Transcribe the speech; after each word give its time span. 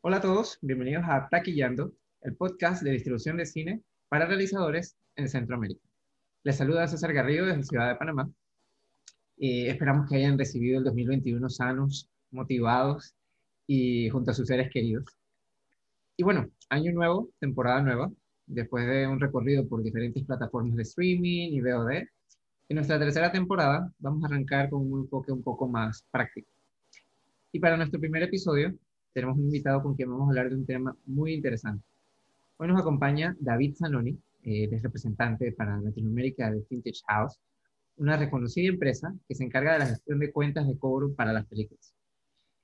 Hola 0.00 0.18
a 0.18 0.20
todos, 0.20 0.58
bienvenidos 0.62 1.02
a 1.08 1.28
Taquillando, 1.28 1.92
el 2.20 2.36
podcast 2.36 2.84
de 2.84 2.92
distribución 2.92 3.36
de 3.36 3.44
cine 3.44 3.82
para 4.08 4.26
realizadores 4.26 4.96
en 5.16 5.28
Centroamérica. 5.28 5.80
Les 6.44 6.56
saluda 6.56 6.86
César 6.86 7.12
Garrido 7.12 7.46
desde 7.46 7.64
Ciudad 7.64 7.88
de 7.88 7.96
Panamá. 7.96 8.30
y 9.36 9.66
esperamos 9.66 10.08
que 10.08 10.14
hayan 10.16 10.38
recibido 10.38 10.78
el 10.78 10.84
2021 10.84 11.48
sanos, 11.48 12.08
motivados 12.30 13.12
y 13.66 14.08
junto 14.10 14.30
a 14.30 14.34
sus 14.34 14.46
seres 14.46 14.70
queridos. 14.72 15.04
Y 16.16 16.22
bueno, 16.22 16.48
año 16.70 16.92
nuevo, 16.92 17.30
temporada 17.40 17.82
nueva, 17.82 18.08
después 18.46 18.86
de 18.86 19.08
un 19.08 19.18
recorrido 19.18 19.68
por 19.68 19.82
diferentes 19.82 20.24
plataformas 20.24 20.76
de 20.76 20.82
streaming 20.84 21.54
y 21.54 21.60
VOD. 21.60 22.06
En 22.68 22.76
nuestra 22.76 23.00
tercera 23.00 23.32
temporada 23.32 23.92
vamos 23.98 24.22
a 24.22 24.28
arrancar 24.28 24.70
con 24.70 24.92
un 24.92 25.00
enfoque 25.00 25.32
un 25.32 25.42
poco 25.42 25.66
más 25.66 26.04
práctico. 26.12 26.52
Y 27.50 27.58
para 27.58 27.76
nuestro 27.76 27.98
primer 27.98 28.22
episodio 28.22 28.78
tenemos 29.18 29.36
un 29.36 29.46
invitado 29.46 29.82
con 29.82 29.96
quien 29.96 30.10
vamos 30.10 30.28
a 30.28 30.30
hablar 30.30 30.48
de 30.48 30.54
un 30.54 30.64
tema 30.64 30.96
muy 31.06 31.34
interesante. 31.34 31.82
Hoy 32.56 32.68
nos 32.68 32.80
acompaña 32.80 33.36
David 33.40 33.74
Zanoni, 33.74 34.16
eh, 34.44 34.68
es 34.70 34.80
representante 34.80 35.50
para 35.50 35.80
Latinoamérica 35.80 36.52
de 36.52 36.64
Vintage 36.70 37.00
House, 37.08 37.36
una 37.96 38.16
reconocida 38.16 38.68
empresa 38.68 39.12
que 39.26 39.34
se 39.34 39.42
encarga 39.42 39.72
de 39.72 39.80
la 39.80 39.86
gestión 39.86 40.20
de 40.20 40.30
cuentas 40.30 40.68
de 40.68 40.78
cobro 40.78 41.12
para 41.14 41.32
las 41.32 41.46
películas. 41.46 41.92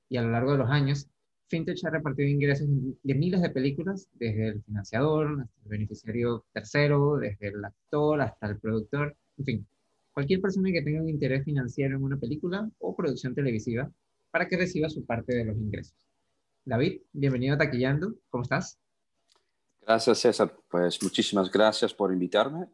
Y 0.09 0.17
a 0.17 0.23
lo 0.23 0.31
largo 0.31 0.53
de 0.53 0.59
los 0.59 0.71
años, 0.71 1.09
Fintech 1.49 1.85
ha 1.87 1.91
repartido 1.91 2.29
ingresos 2.29 2.69
de 3.03 3.15
miles 3.17 3.43
de 3.43 3.51
películas, 3.51 4.07
desde 4.13 4.51
el 4.51 4.63
financiador 4.63 5.41
hasta 5.41 5.61
el 5.65 5.69
beneficiario 5.69 6.45
tercero, 6.53 7.17
desde 7.17 7.49
el 7.49 7.65
actor 7.65 8.21
hasta 8.21 8.47
el 8.47 8.61
productor, 8.61 9.17
en 9.39 9.45
fin, 9.45 9.67
cualquier 10.13 10.41
persona 10.41 10.71
que 10.71 10.83
tenga 10.83 11.03
un 11.03 11.09
interés 11.09 11.43
financiero 11.45 11.97
en 11.97 12.05
una 12.05 12.17
película 12.17 12.71
o 12.79 12.95
producción 12.95 13.35
televisiva 13.35 13.91
para 14.31 14.47
que 14.47 14.57
reciba 14.57 14.89
su 14.89 15.05
parte 15.05 15.35
de 15.35 15.47
los 15.47 15.57
ingresos. 15.57 16.14
David, 16.67 17.03
bienvenido 17.13 17.55
a 17.55 17.59
Taquillando, 17.59 18.15
¿cómo 18.31 18.43
estás? 18.43 18.81
Gracias, 19.83 20.19
César. 20.21 20.57
Pues 20.71 21.03
muchísimas 21.03 21.53
gracias 21.53 21.93
por 21.93 22.11
invitarme. 22.11 22.67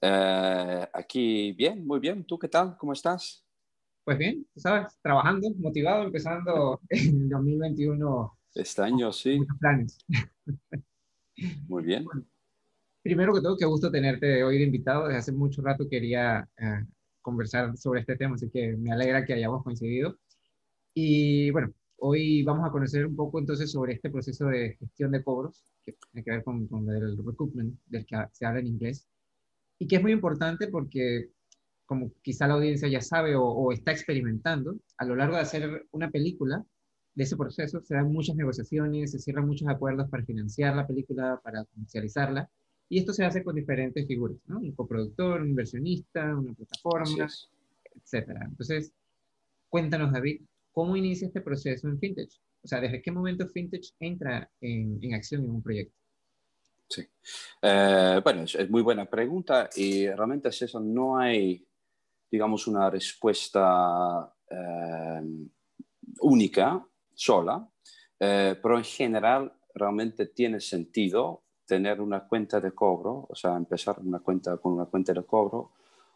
Eh, 0.00 0.88
aquí 0.94 1.52
bien, 1.52 1.86
muy 1.86 2.00
bien. 2.00 2.24
¿Tú 2.24 2.38
qué 2.38 2.48
tal? 2.48 2.74
¿Cómo 2.78 2.94
estás? 2.94 3.44
Pues 4.02 4.16
bien, 4.16 4.46
sabes, 4.56 4.98
trabajando, 5.02 5.50
motivado, 5.58 6.04
empezando 6.04 6.80
en 6.88 7.28
2021. 7.28 8.38
Este 8.54 8.80
año, 8.80 9.12
sí. 9.12 9.38
Muchos 9.38 9.58
planes. 9.58 9.98
Muy 11.68 11.82
bien. 11.82 12.06
primero 13.02 13.34
que 13.34 13.42
todo, 13.42 13.58
qué 13.58 13.66
gusto 13.66 13.90
tenerte 13.90 14.42
hoy 14.42 14.56
de 14.56 14.64
invitado. 14.64 15.06
Desde 15.06 15.18
hace 15.18 15.32
mucho 15.32 15.60
rato 15.60 15.86
quería 15.86 16.48
eh, 16.56 16.86
conversar 17.20 17.76
sobre 17.76 18.00
este 18.00 18.16
tema, 18.16 18.36
así 18.36 18.48
que 18.48 18.74
me 18.74 18.90
alegra 18.90 19.26
que 19.26 19.34
hayamos 19.34 19.62
coincidido. 19.62 20.18
Y 20.94 21.50
bueno, 21.50 21.74
Hoy 22.06 22.42
vamos 22.42 22.68
a 22.68 22.70
conocer 22.70 23.06
un 23.06 23.16
poco 23.16 23.38
entonces 23.38 23.72
sobre 23.72 23.94
este 23.94 24.10
proceso 24.10 24.44
de 24.48 24.76
gestión 24.78 25.10
de 25.12 25.24
cobros, 25.24 25.64
que 25.86 25.96
tiene 26.12 26.22
que 26.22 26.30
ver 26.32 26.44
con, 26.44 26.66
con 26.66 26.86
el 26.90 27.16
recoupment, 27.16 27.80
del 27.86 28.04
que 28.04 28.14
se 28.30 28.44
habla 28.44 28.60
en 28.60 28.66
inglés, 28.66 29.08
y 29.78 29.86
que 29.86 29.96
es 29.96 30.02
muy 30.02 30.12
importante 30.12 30.68
porque, 30.68 31.30
como 31.86 32.12
quizá 32.20 32.46
la 32.46 32.54
audiencia 32.54 32.88
ya 32.88 33.00
sabe 33.00 33.34
o, 33.36 33.72
está 33.72 33.92
experimentando, 33.92 34.76
a 34.98 35.06
lo 35.06 35.16
largo 35.16 35.36
de 35.36 35.40
hacer 35.40 35.86
una 35.92 36.10
película, 36.10 36.62
de 37.14 37.24
ese 37.24 37.38
proceso 37.38 37.80
se 37.80 37.94
dan 37.94 38.12
muchas 38.12 38.36
negociaciones, 38.36 39.12
se 39.12 39.18
cierran 39.18 39.46
muchos 39.46 39.68
acuerdos 39.68 40.10
para 40.10 40.26
financiar 40.26 40.76
la 40.76 40.86
película, 40.86 41.40
para 41.42 41.64
comercializarla, 41.64 42.50
y 42.90 42.98
esto 42.98 43.14
se 43.14 43.24
hace 43.24 43.42
con 43.42 43.56
diferentes 43.56 44.06
figuras, 44.06 44.36
¿no? 44.46 44.58
Un 44.58 44.72
coproductor, 44.72 45.40
un 45.40 45.48
inversionista, 45.48 46.36
una 46.36 46.52
plataforma, 46.52 47.28
etcétera. 47.94 48.44
Entonces, 48.44 48.92
cuéntanos, 49.70 50.12
David, 50.12 50.42
¿Cómo 50.74 50.96
inicia 50.96 51.28
este 51.28 51.40
proceso 51.40 51.86
en 51.86 52.00
FinTech? 52.00 52.30
O 52.62 52.66
sea, 52.66 52.80
¿desde 52.80 53.00
qué 53.00 53.12
momento 53.12 53.48
FinTech 53.48 53.84
entra 54.00 54.50
en, 54.60 54.98
en 55.00 55.14
acción 55.14 55.44
en 55.44 55.50
un 55.50 55.62
proyecto? 55.62 55.96
Sí. 56.88 57.06
Eh, 57.62 58.20
bueno, 58.22 58.42
es, 58.42 58.68
muy 58.68 58.82
buena 58.82 59.08
pregunta 59.08 59.70
y 59.76 60.08
realmente 60.08 60.48
es 60.48 60.62
eso, 60.62 60.80
no 60.80 61.16
hay, 61.16 61.64
digamos, 62.28 62.66
una 62.66 62.90
respuesta 62.90 64.34
eh, 64.50 65.22
única, 66.20 66.84
sola, 67.14 67.68
eh, 68.18 68.58
pero 68.60 68.76
en 68.76 68.84
general 68.84 69.52
realmente 69.74 70.26
tiene 70.26 70.58
sentido 70.58 71.44
tener 71.64 72.00
una 72.00 72.26
cuenta 72.26 72.60
de 72.60 72.72
cobro, 72.72 73.26
o 73.28 73.34
sea, 73.36 73.56
empezar 73.56 74.00
una 74.00 74.18
cuenta 74.18 74.56
con 74.56 74.72
una 74.72 74.86
cuenta 74.86 75.12
de 75.12 75.24
cobro 75.24 75.72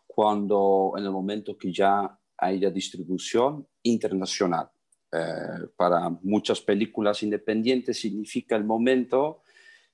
cuando 0.07 0.95
en 0.97 1.05
el 1.05 1.13
momento 1.13 1.57
que 1.57 1.73
ya 1.73 2.18
haya 2.39 2.71
distribución 2.71 3.67
internacional. 3.83 4.71
Eh, 5.11 5.69
para 5.77 6.11
muchas 6.23 6.61
películas 6.61 7.23
independientes 7.23 8.01
significa 8.01 8.57
el 8.57 8.65
momento 8.65 9.43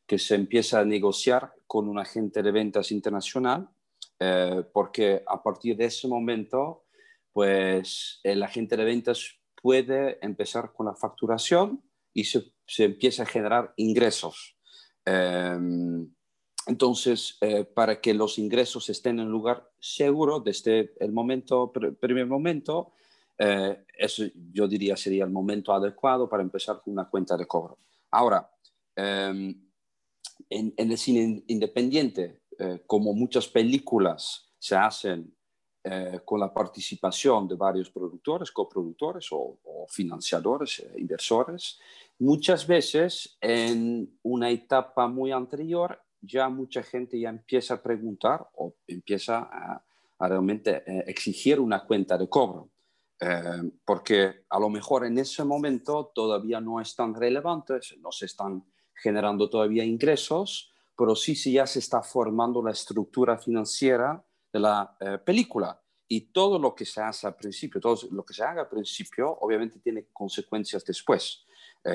que 0.06 0.18
se 0.18 0.34
empieza 0.34 0.80
a 0.80 0.84
negociar 0.84 1.52
con 1.66 1.88
un 1.88 1.98
agente 1.98 2.42
de 2.42 2.52
ventas 2.52 2.92
internacional, 2.92 3.68
eh, 4.18 4.62
porque 4.72 5.22
a 5.26 5.42
partir 5.42 5.76
de 5.76 5.86
ese 5.86 6.08
momento, 6.08 6.84
pues 7.32 8.20
el 8.22 8.42
agente 8.42 8.76
de 8.76 8.84
ventas 8.84 9.40
puede 9.60 10.18
empezar 10.24 10.72
con 10.72 10.86
la 10.86 10.94
facturación 10.94 11.82
y 12.12 12.24
se, 12.24 12.52
se 12.66 12.84
empieza 12.84 13.22
a 13.22 13.26
generar 13.26 13.72
ingresos. 13.76 14.56
Eh, 15.06 15.58
entonces, 16.66 17.36
eh, 17.40 17.64
para 17.64 18.00
que 18.00 18.14
los 18.14 18.38
ingresos 18.38 18.88
estén 18.88 19.18
en 19.18 19.26
un 19.26 19.32
lugar 19.32 19.70
seguro 19.78 20.40
desde 20.40 20.94
el 20.98 21.12
momento, 21.12 21.70
primer 22.00 22.26
momento, 22.26 22.92
eh, 23.36 23.84
eso 23.98 24.24
yo 24.52 24.66
diría 24.66 24.96
sería 24.96 25.24
el 25.24 25.30
momento 25.30 25.72
adecuado 25.74 26.28
para 26.28 26.42
empezar 26.42 26.80
con 26.82 26.94
una 26.94 27.08
cuenta 27.10 27.36
de 27.36 27.46
cobro. 27.46 27.78
Ahora, 28.10 28.50
em, 28.96 29.54
en, 30.48 30.72
el 30.76 30.96
cine 30.96 31.44
independiente, 31.48 32.40
eh, 32.58 32.82
como 32.86 33.12
muchas 33.12 33.46
películas 33.48 34.50
se 34.58 34.76
hacen 34.76 35.34
con 36.24 36.40
la 36.40 36.50
participación 36.50 37.46
de 37.46 37.56
varios 37.56 37.90
productores, 37.90 38.50
coproductores 38.50 39.30
o, 39.32 39.58
o 39.64 39.86
financiadores, 39.86 40.82
inversores, 40.96 41.78
muchas 42.20 42.66
veces 42.66 43.36
en 43.38 44.18
una 44.22 44.48
etapa 44.48 45.06
muy 45.08 45.30
anterior 45.30 46.03
ya 46.26 46.48
mucha 46.48 46.82
gente 46.82 47.18
ya 47.18 47.28
empieza 47.28 47.74
a 47.74 47.82
preguntar 47.82 48.46
o 48.54 48.74
empieza 48.86 49.38
a, 49.38 49.84
realmente 50.18 50.82
eh, 50.86 51.04
exigir 51.06 51.60
una 51.60 51.84
cuenta 51.84 52.16
de 52.16 52.28
cobro. 52.28 52.70
Eh, 53.20 53.70
porque 53.84 54.44
a 54.48 54.58
lo 54.58 54.70
mejor 54.70 55.04
en 55.04 55.18
ese 55.18 55.44
momento 55.44 56.12
todavía 56.14 56.60
no 56.60 56.80
es 56.80 56.94
tan 56.96 57.14
relevante, 57.14 57.74
no 58.00 58.10
se 58.10 58.26
están 58.26 58.64
generando 58.94 59.48
todavía 59.50 59.84
ingresos, 59.84 60.72
pero 60.96 61.14
sí, 61.14 61.34
sí 61.34 61.52
ya 61.52 61.66
se 61.66 61.80
está 61.80 62.02
formando 62.02 62.62
la 62.62 62.70
estructura 62.70 63.38
financiera 63.38 64.24
de 64.52 64.60
la 64.60 64.96
eh, 65.00 65.18
película. 65.18 65.78
Y 66.08 66.32
todo 66.32 66.58
lo 66.58 66.74
que 66.74 66.84
se 66.84 67.00
hace 67.00 67.26
al 67.26 67.36
principio, 67.36 67.80
todo 67.80 67.98
lo 68.10 68.24
que 68.24 68.34
se 68.34 68.44
haga 68.44 68.62
al 68.62 68.68
principio, 68.68 69.30
obviamente 69.40 69.80
tiene 69.80 70.08
consecuencias 70.12 70.84
después. 70.84 71.44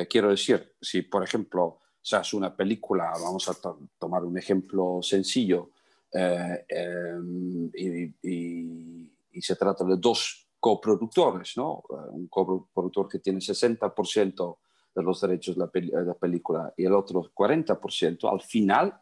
quiero 0.07 0.29
decir, 0.29 0.75
si 0.79 1.01
por 1.01 1.23
ejemplo 1.23 1.79
sea, 2.01 2.21
es 2.21 2.33
una 2.33 2.55
película, 2.55 3.11
vamos 3.21 3.47
a 3.49 3.55
tomar 3.97 4.23
un 4.23 4.37
ejemplo 4.37 4.99
sencillo, 5.01 5.71
eh, 6.11 6.65
em, 6.67 7.69
y, 7.73 9.41
se 9.41 9.55
trata 9.55 9.85
de 9.85 9.95
dos 9.95 10.49
coproductores, 10.59 11.55
¿no? 11.55 11.83
Eh, 11.89 12.09
un 12.09 12.27
coproductor 12.27 13.07
que 13.07 13.19
tiene 13.19 13.39
60% 13.39 14.57
de 14.93 15.03
los 15.03 15.21
derechos 15.21 15.55
de 15.55 15.61
la, 15.61 16.13
película 16.13 16.73
y 16.75 16.85
el 16.85 16.93
otro 16.93 17.31
40%, 17.33 18.29
al 18.29 18.41
final 18.41 18.99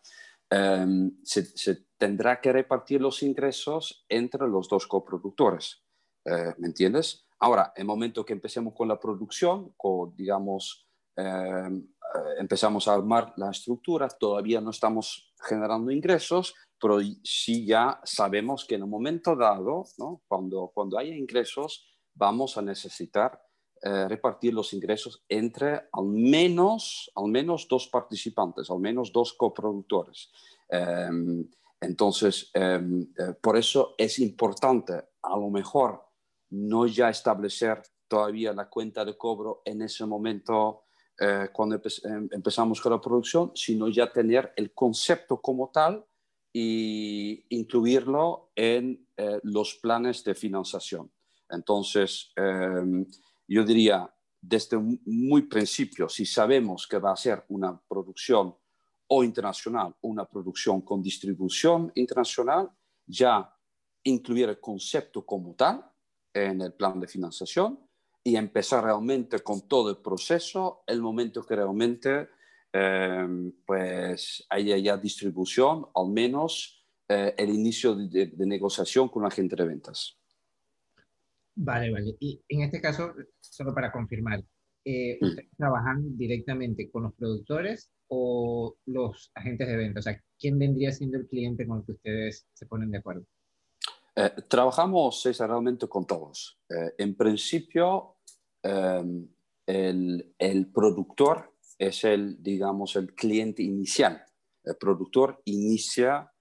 em, 0.50 1.12
se, 1.24 1.88
tendrá 1.98 2.40
que 2.40 2.54
repartir 2.54 3.02
los 3.02 3.24
ingresos 3.24 4.06
entre 4.08 4.48
los 4.48 4.70
dos 4.70 4.86
coproductores. 4.86 5.82
Eh, 6.24 6.54
¿Me 6.58 6.68
entiendes? 6.68 7.26
Ahora, 7.40 7.74
el 7.76 7.86
momento 7.86 8.24
que 8.24 8.34
empecemos 8.34 8.74
con 8.74 8.88
la 8.88 9.00
producción, 9.00 9.74
con, 9.76 10.16
digamos, 10.16 10.88
eh, 11.16 11.84
empezamos 12.40 12.88
a 12.88 12.94
armar 12.94 13.34
la 13.38 13.52
estructura, 13.52 14.08
todavía 14.08 14.62
no 14.62 14.72
estamos 14.72 15.34
generando 15.48 15.92
ingresos, 15.92 16.56
pero 16.80 17.00
sí 17.24 17.66
ya 17.66 18.00
sabemos 18.04 18.66
que 18.66 18.76
en 18.76 18.84
un 18.84 18.90
momento 18.90 19.36
dado, 19.36 19.86
cuando, 20.28 20.72
cuando 20.74 20.98
haya 20.98 21.16
ingresos, 21.16 21.88
vamos 22.14 22.58
a 22.58 22.62
necesitar 22.62 23.42
eh, 23.82 24.08
repartir 24.08 24.54
los 24.54 24.74
ingresos 24.74 25.24
entre 25.30 25.88
al 25.92 26.06
menos, 26.06 27.12
al 27.16 27.28
menos 27.28 27.68
dos 27.68 27.88
participantes, 27.88 28.72
al 28.72 28.80
menos 28.80 29.12
dos 29.12 29.34
coproductores. 29.34 30.32
Em, 30.68 31.48
entonces, 31.80 32.50
em, 32.56 33.04
eh, 33.18 33.34
por 33.40 33.56
eso 33.56 33.94
es 33.98 34.18
importante, 34.18 34.94
a 35.22 35.38
lo 35.38 35.50
mejor, 35.52 36.04
no 36.50 36.88
ya 36.88 37.10
establecer 37.10 37.84
todavía 38.08 38.52
la 38.54 38.68
cuenta 38.68 39.06
de 39.06 39.16
cobro 39.16 39.62
en 39.64 39.84
ese 39.84 40.06
momento 40.06 40.87
eh, 41.20 41.50
cuando 41.52 41.76
em, 41.76 42.30
empezamos 42.32 42.80
con 42.80 42.92
la 42.92 43.02
producción, 43.02 43.52
sino 43.56 43.88
ya 43.88 44.12
tener 44.12 44.54
el 44.56 44.74
concepto 44.74 45.42
como 45.42 45.70
tal 45.70 46.06
e 46.54 47.46
incluirlo 47.50 48.52
en 48.56 49.08
eh, 49.16 49.40
los 49.44 49.76
planes 49.76 50.24
de 50.24 50.36
financiación. 50.36 51.12
Entonces, 51.50 52.32
em, 52.36 53.06
yo 53.48 53.64
diría, 53.64 54.14
desde 54.40 54.78
muy 54.78 55.44
principio, 55.44 56.08
si 56.08 56.26
sabemos 56.26 56.88
que 56.88 57.00
va 57.00 57.14
a 57.14 57.18
ser 57.18 57.44
una 57.50 57.80
producción 57.88 58.56
o 59.08 59.24
internacional 59.24 59.96
una 60.02 60.26
producción 60.26 60.82
con 60.82 61.02
distribución 61.02 61.92
internacional, 61.96 62.70
ya 63.06 63.54
incluir 64.04 64.50
el 64.50 64.60
concepto 64.60 65.26
como 65.26 65.56
tal 65.56 65.84
en 66.34 66.62
el 66.62 66.74
plan 66.74 67.00
de 67.00 67.08
financiación 67.08 67.87
y 68.28 68.36
empezar 68.36 68.84
realmente 68.84 69.40
con 69.40 69.70
todo 69.70 69.90
el 69.90 69.98
proceso, 70.00 70.84
el 70.86 71.02
momento 71.02 71.46
que 71.46 71.56
realmente 71.56 72.28
eh, 72.74 73.26
pues 73.66 74.46
haya 74.50 74.78
ya 74.78 74.98
distribución, 74.98 75.86
al 75.96 76.10
menos 76.10 76.86
eh, 77.08 77.34
el 77.38 77.52
inicio 77.52 77.96
de, 77.96 78.34
negociación 78.40 79.08
con 79.08 79.24
la 79.24 79.32
gente 79.32 79.56
de 79.56 79.64
ventas. 79.64 80.20
Vale, 81.56 81.90
vale. 81.90 82.18
Y 82.20 82.44
en 82.50 82.64
este 82.64 82.82
caso, 82.82 83.14
solo 83.40 83.74
para 83.74 83.94
confirmar, 83.94 84.44
eh, 84.84 85.18
¿ustedes 85.22 85.50
trabajan 85.56 86.18
directamente 86.18 86.92
con 86.92 87.04
los 87.04 87.14
productores 87.14 87.90
o 88.10 88.76
los 88.88 89.32
agentes 89.36 89.70
de 89.70 89.78
venta? 89.78 90.02
O 90.02 90.04
sea, 90.04 90.22
¿quién 90.38 90.60
vendría 90.60 90.92
siendo 90.92 91.18
el 91.18 91.30
cliente 91.30 91.66
con 91.66 91.80
el 91.80 91.86
que 91.86 91.94
ustedes 91.94 92.46
se 92.54 92.66
ponen 92.66 92.92
de 92.92 92.98
acuerdo? 92.98 93.26
Eh, 94.20 94.32
trabajamos 94.48 95.24
realmente 95.40 95.88
con 95.88 96.08
todos. 96.08 96.60
Eh, 96.68 96.96
en 96.98 97.16
principio, 97.16 98.17
em, 98.68 99.28
el, 99.66 100.34
el, 100.38 100.72
productor 100.72 101.54
es 101.78 102.04
el, 102.04 102.42
digamos, 102.42 102.96
el 102.96 103.14
cliente 103.14 103.64
inicial. 103.64 104.26
El 104.64 104.76
productor 104.78 105.42
inicia 105.46 106.32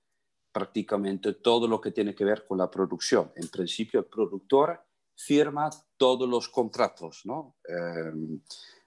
prácticamente 0.53 1.35
todo 1.35 1.69
lo 1.69 1.81
que 1.81 1.91
tiene 1.93 2.15
que 2.15 2.25
ver 2.25 2.47
con 2.47 2.59
la 2.59 2.71
producción. 2.71 3.31
En 3.37 3.49
principio, 3.49 4.01
el 4.01 4.07
productor 4.07 4.81
firma 5.15 5.71
todos 5.97 6.29
los 6.29 6.49
contratos, 6.49 7.23
¿no? 7.25 7.57
Em, 7.69 8.41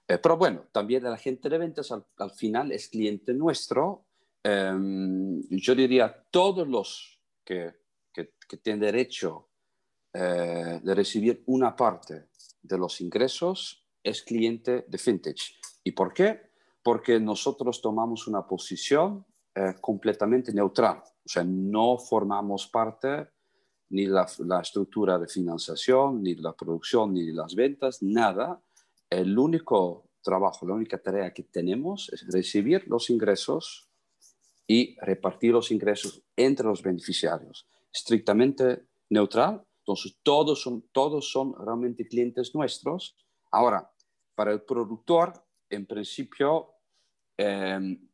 eh, 0.08 0.18
pero 0.18 0.36
bueno, 0.36 0.66
también 0.72 1.06
el 1.06 1.12
agente 1.12 1.48
de 1.48 1.58
ventas 1.58 1.92
al, 1.92 2.30
final 2.32 2.72
es 2.72 2.88
cliente 2.88 3.32
nuestro. 3.32 4.06
Em, 4.42 5.40
yo 5.50 5.74
diría 5.76 6.26
todos 6.30 6.66
los 6.66 7.20
que, 7.44 7.74
que, 8.12 8.32
tienen 8.60 8.80
derecho 8.80 9.50
eh, 10.12 10.80
de 10.82 10.94
recibir 10.94 11.44
una 11.46 11.76
parte 11.76 12.30
de 12.62 12.78
los 12.78 13.00
ingresos 13.00 13.84
es 14.02 14.22
cliente 14.22 14.84
de 14.88 14.98
Fintech. 14.98 15.38
¿Y 15.84 15.92
por 15.92 16.12
qué? 16.12 16.50
Porque 16.82 17.20
nosotros 17.20 17.80
tomamos 17.80 18.26
una 18.26 18.46
posición 18.46 19.26
eh, 19.54 19.74
completamente 19.80 20.52
neutral. 20.52 20.98
O 20.98 21.28
sea, 21.28 21.44
no 21.44 21.98
formamos 21.98 22.66
parte 22.68 23.28
ni 23.90 24.06
la, 24.06 24.26
la, 24.38 24.60
estructura 24.60 25.18
de 25.18 25.26
financiación, 25.26 26.22
ni 26.22 26.36
la 26.36 26.52
producción, 26.52 27.12
ni 27.12 27.32
las 27.32 27.54
ventas, 27.54 28.02
nada. 28.02 28.62
El 29.08 29.36
único 29.36 30.10
trabajo, 30.22 30.66
la 30.66 30.74
única 30.74 30.98
tarea 30.98 31.32
que 31.32 31.42
tenemos 31.42 32.08
es 32.12 32.26
recibir 32.32 32.86
los 32.86 33.10
ingresos 33.10 33.90
y 34.66 34.96
repartir 35.00 35.52
los 35.52 35.72
ingresos 35.72 36.22
entre 36.36 36.66
los 36.66 36.82
beneficiarios. 36.82 37.66
Estrictamente 37.92 38.86
neutral, 39.08 39.66
entonces 39.90 40.18
todos 40.22 40.62
son, 40.62 40.82
todos 40.92 41.30
son 41.30 41.54
realmente 41.58 42.06
clientes 42.06 42.54
nuestros. 42.54 43.16
Ahora, 43.50 43.92
para 44.36 44.52
el 44.52 44.62
productor, 44.62 45.32
en 45.68 45.84
principio, 45.86 46.74
em, 47.36 48.08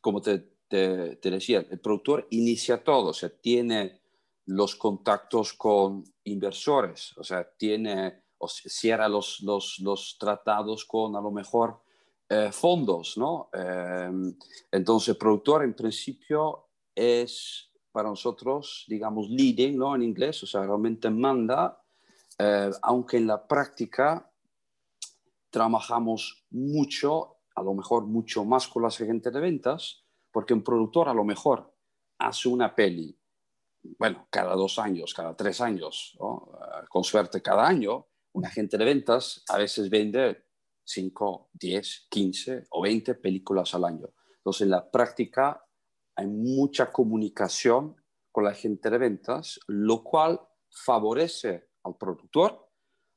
como 0.00 0.20
te, 0.20 0.38
te, 0.68 1.16
te, 1.16 1.30
decía, 1.30 1.66
el 1.68 1.80
productor 1.80 2.28
inicia 2.30 2.82
todo, 2.84 3.08
o 3.08 3.12
sea, 3.12 3.28
tiene 3.28 4.00
los 4.46 4.76
contactos 4.76 5.52
con 5.54 6.04
inversores, 6.24 7.16
o 7.18 7.24
sea, 7.24 7.48
tiene 7.56 8.22
o 8.38 8.48
cierra 8.48 9.08
los, 9.08 9.40
los, 9.40 9.80
los 9.80 10.16
tratados 10.18 10.84
con 10.84 11.14
a 11.16 11.20
lo 11.20 11.30
mejor 11.30 11.82
eh, 12.28 12.50
fondos, 12.52 13.18
¿no? 13.18 13.50
Em, 13.52 14.36
entonces, 14.70 15.08
el 15.08 15.16
productor 15.16 15.64
en 15.64 15.74
principio 15.74 16.68
es 16.94 17.69
para 17.92 18.08
nosotros, 18.08 18.84
digamos, 18.88 19.28
leading, 19.28 19.76
¿no? 19.78 19.94
En 19.94 20.02
inglés, 20.02 20.42
o 20.42 20.46
sea, 20.46 20.62
realmente 20.62 21.10
manda, 21.10 21.82
eh, 22.38 22.70
aunque 22.82 23.16
en 23.16 23.26
la 23.26 23.46
práctica 23.46 24.30
trabajamos 25.50 26.44
mucho, 26.50 27.36
a 27.54 27.62
lo 27.62 27.74
mejor 27.74 28.06
mucho 28.06 28.44
más 28.44 28.68
con 28.68 28.82
las 28.82 29.00
agentes 29.00 29.32
de 29.32 29.40
ventas, 29.40 30.04
porque 30.30 30.54
un 30.54 30.62
productor 30.62 31.08
a 31.08 31.14
lo 31.14 31.24
mejor 31.24 31.74
hace 32.18 32.48
una 32.48 32.74
peli 32.74 33.20
bueno, 33.82 34.26
cada 34.30 34.54
dos 34.54 34.78
años, 34.78 35.14
cada 35.14 35.34
tres 35.36 35.60
años, 35.60 36.16
eh, 36.20 36.86
con 36.88 37.04
suerte 37.04 37.42
cada 37.42 37.66
año, 37.66 38.06
un 38.32 38.46
agente 38.46 38.78
de 38.78 38.84
ventas 38.84 39.42
a 39.48 39.58
veces 39.58 39.90
vende 39.90 40.44
5, 40.84 41.50
10, 41.52 42.06
15 42.08 42.66
o 42.70 42.82
20 42.82 43.14
películas 43.16 43.74
al 43.74 43.84
año. 43.84 44.08
Entonces, 44.36 44.62
en 44.62 44.70
la 44.70 44.90
práctica 44.90 45.64
hay 46.20 46.26
mucha 46.26 46.90
comunicación 46.90 47.96
con 48.30 48.44
la 48.44 48.50
agente 48.50 48.90
de 48.90 48.98
ventas, 48.98 49.58
lo 49.66 50.02
cual 50.04 50.40
favorece 50.68 51.70
al 51.84 51.96
productor 51.96 52.68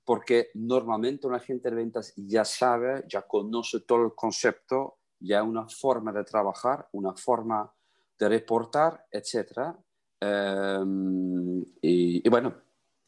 porque 0.05 0.50
normalmente 0.55 1.27
un 1.27 1.35
agente 1.35 1.69
de 1.69 1.77
ventas 1.77 2.13
ya 2.17 2.44
sabe, 2.44 3.05
ya 3.07 3.21
conoce 3.21 3.81
todo 3.81 4.05
el 4.05 4.13
concepto, 4.15 4.97
ya 5.19 5.44
una 5.44 5.67
forma 5.69 6.11
de 6.11 6.25
trabajar, 6.25 6.89
una 6.91 7.13
forma 7.15 7.73
de 8.19 8.27
reportar, 8.27 9.05
etcétera, 9.09 9.79
Em, 10.23 11.63
y, 11.81 12.29
bueno, 12.29 12.55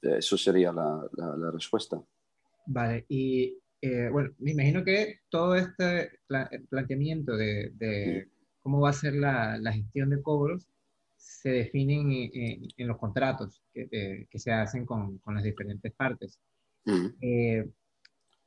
eso 0.01 0.37
sería 0.37 0.71
la, 0.73 1.07
la, 1.15 1.51
respuesta. 1.51 2.01
Vale, 2.67 3.05
y 3.07 3.57
eh, 3.81 4.09
bueno, 4.11 4.31
me 4.39 4.51
imagino 4.51 4.83
que 4.83 5.21
todo 5.29 5.55
este 5.55 6.19
planteamiento 6.69 7.37
de, 7.37 7.71
de, 7.75 8.29
cómo 8.65 8.81
va 8.81 8.89
a 8.89 8.93
ser 8.93 9.13
la, 9.13 9.59
la 9.59 9.71
gestión 9.71 10.09
de 10.09 10.23
cobros 10.23 10.67
se 11.15 11.51
definen 11.51 12.11
en, 12.11 12.87
los 12.87 12.97
contratos 12.97 13.61
que, 13.71 14.27
que, 14.27 14.39
se 14.39 14.51
hacen 14.51 14.87
con, 14.87 15.19
con, 15.19 15.35
las 15.35 15.43
diferentes 15.43 15.93
partes. 15.93 16.39
Eh, 17.21 17.63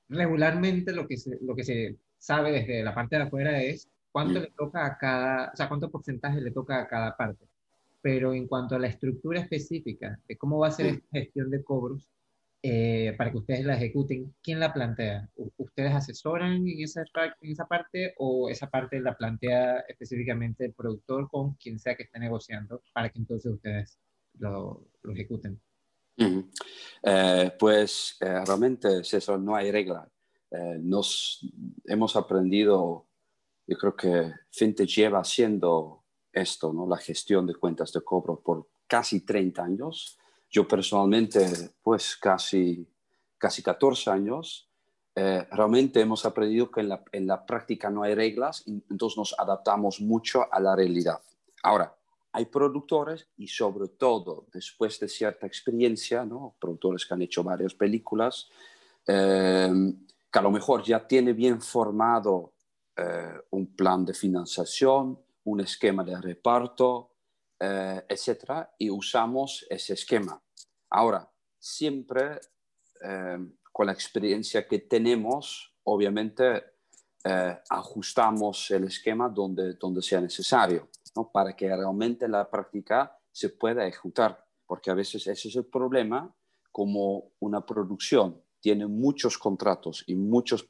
regularmente 0.08 0.92
lo 0.92 1.06
que, 1.06 1.18
se, 1.18 1.38
lo 1.40 1.54
que 1.54 1.62
se 1.62 1.96
sabe 2.18 2.50
desde 2.50 2.82
la 2.82 2.96
parte 2.96 3.14
de 3.14 3.22
afuera 3.22 3.62
es 3.62 3.88
cuánto 4.10 4.40
le 4.40 4.50
toca 4.56 4.86
a 4.86 4.98
cada, 4.98 5.52
o 5.52 5.56
sea, 5.56 5.68
cuánto 5.68 5.88
porcentaje 5.88 6.40
le 6.40 6.50
toca 6.50 6.80
a 6.80 6.88
cada 6.88 7.16
parte 7.16 7.46
pero 8.00 8.34
en 8.34 8.48
cuanto 8.48 8.74
a 8.74 8.78
la 8.80 8.88
estructura 8.88 9.40
específica 9.40 10.18
de 10.26 10.36
cómo 10.36 10.58
va 10.58 10.68
a 10.68 10.72
ser 10.72 10.86
esta 10.86 11.08
gestión 11.12 11.50
de 11.50 11.62
cobros, 11.62 12.08
eh, 12.62 13.14
para 13.16 13.30
que 13.30 13.38
ustedes 13.38 13.64
la 13.64 13.76
ejecuten, 13.76 14.34
¿quién 14.42 14.58
la 14.60 14.72
plantea? 14.72 15.28
¿Ustedes 15.78 15.94
asesoran 15.94 16.66
en 16.66 16.82
esa, 16.82 17.04
en 17.40 17.52
esa 17.52 17.64
parte 17.64 18.12
o 18.18 18.48
esa 18.48 18.68
parte 18.68 19.00
la 19.00 19.16
plantea 19.16 19.84
específicamente 19.86 20.64
el 20.64 20.74
productor 20.74 21.28
con 21.30 21.54
quien 21.54 21.78
sea 21.78 21.94
que 21.94 22.02
esté 22.02 22.18
negociando 22.18 22.82
para 22.92 23.10
que 23.10 23.20
entonces 23.20 23.52
ustedes 23.52 23.96
lo, 24.40 24.88
lo 25.02 25.12
ejecuten? 25.12 25.60
Eh, 26.16 27.52
pues 27.56 28.16
eh, 28.18 28.44
realmente 28.44 29.02
eso 29.02 29.38
no 29.38 29.54
hay 29.54 29.70
regla. 29.70 30.10
nos 30.80 31.46
hemos 31.84 32.16
aprendido, 32.16 33.06
yo 33.64 33.78
creo 33.78 33.94
que 33.94 34.32
FinTech 34.50 34.88
lleva 34.88 35.20
haciendo 35.20 36.02
esto, 36.32 36.72
¿no? 36.72 36.88
la 36.88 36.96
gestión 36.96 37.46
de 37.46 37.54
cuentas 37.54 37.92
de 37.92 38.00
cobro 38.00 38.40
por 38.40 38.66
casi 38.88 39.24
30 39.24 39.62
años. 39.62 40.18
Yo 40.50 40.66
personalmente, 40.66 41.70
pues 41.80 42.16
casi, 42.16 42.84
casi 43.38 43.62
14 43.62 44.10
años. 44.10 44.67
Eh, 45.20 45.48
realmente 45.50 46.00
hemos 46.00 46.24
aprendido 46.24 46.70
que 46.70 46.80
en 46.80 46.90
la, 46.90 47.02
en 47.10 47.26
la 47.26 47.44
práctica 47.44 47.90
no 47.90 48.04
hay 48.04 48.14
reglas, 48.14 48.62
entonces 48.88 49.18
nos 49.18 49.34
adaptamos 49.36 50.00
mucho 50.00 50.46
a 50.48 50.60
la 50.60 50.76
realidad. 50.76 51.20
Ahora, 51.64 51.92
hay 52.30 52.44
productores 52.46 53.26
y 53.36 53.48
sobre 53.48 53.88
todo 53.88 54.46
después 54.52 55.00
de 55.00 55.08
cierta 55.08 55.44
experiencia, 55.44 56.24
¿no? 56.24 56.54
productores 56.60 57.04
que 57.04 57.14
han 57.14 57.22
hecho 57.22 57.42
varias 57.42 57.74
películas, 57.74 58.48
eh, 59.08 59.92
que 60.30 60.38
a 60.38 60.42
lo 60.42 60.52
mejor 60.52 60.84
ya 60.84 61.04
tiene 61.04 61.32
bien 61.32 61.60
formado 61.60 62.52
eh, 62.96 63.40
un 63.50 63.74
plan 63.74 64.04
de 64.04 64.14
financiación, 64.14 65.18
un 65.42 65.60
esquema 65.60 66.04
de 66.04 66.20
reparto, 66.20 67.10
eh, 67.58 68.04
etcétera, 68.08 68.72
y 68.78 68.88
usamos 68.88 69.66
ese 69.68 69.94
esquema. 69.94 70.40
Ahora, 70.90 71.28
siempre 71.58 72.38
eh, 73.02 73.38
con 73.78 73.86
la 73.86 73.92
experiencia 73.92 74.66
que 74.66 74.80
tenemos, 74.80 75.72
obviamente 75.84 76.64
eh, 77.22 77.58
ajustamos 77.70 78.72
el 78.72 78.82
esquema 78.82 79.28
donde, 79.28 79.74
donde 79.74 80.02
sea 80.02 80.20
necesario, 80.20 80.88
¿no? 81.14 81.30
para 81.30 81.54
que 81.54 81.68
realmente 81.68 82.26
la 82.26 82.50
práctica 82.50 83.16
se 83.30 83.50
pueda 83.50 83.86
ejecutar, 83.86 84.44
porque 84.66 84.90
a 84.90 84.94
veces 84.94 85.24
ese 85.28 85.46
es 85.46 85.54
el 85.54 85.66
problema, 85.66 86.34
como 86.72 87.30
una 87.38 87.64
producción 87.64 88.42
tiene 88.58 88.84
muchos 88.88 89.38
contratos 89.38 90.02
y 90.08 90.16
muchos 90.16 90.66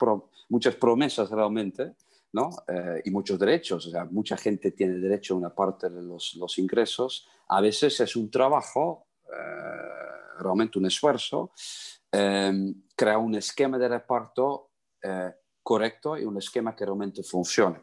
muchas 0.51 0.75
promesas 0.75 1.31
realmente, 1.31 1.95
¿no? 2.35 2.51
Eh, 2.69 3.01
y 3.07 3.11
muchos 3.11 3.39
derechos. 3.39 3.87
O 3.87 3.91
sea, 3.91 4.05
mucha 4.05 4.37
gente 4.37 4.73
tiene 4.73 4.99
derecho 4.99 5.33
a 5.33 5.39
una 5.39 5.55
parte 5.55 5.89
de 5.89 6.03
los, 6.03 6.35
los 6.35 6.59
ingresos. 6.59 7.27
A 7.49 7.63
veces 7.63 7.99
es 8.01 8.17
un 8.17 8.31
trabajo, 8.31 9.07
eh, 9.25 10.41
realmente 10.41 10.79
un 10.79 10.85
esfuerzo, 10.85 11.53
eh, 12.13 12.75
crea 12.97 13.19
un 13.19 13.35
esquema 13.35 13.79
de 13.79 13.89
reparto 13.89 14.71
eh, 15.03 15.33
correcto 15.63 16.17
y 16.17 16.25
un 16.25 16.39
esquema 16.39 16.75
que 16.75 16.85
realmente 16.85 17.23
funcione. 17.23 17.83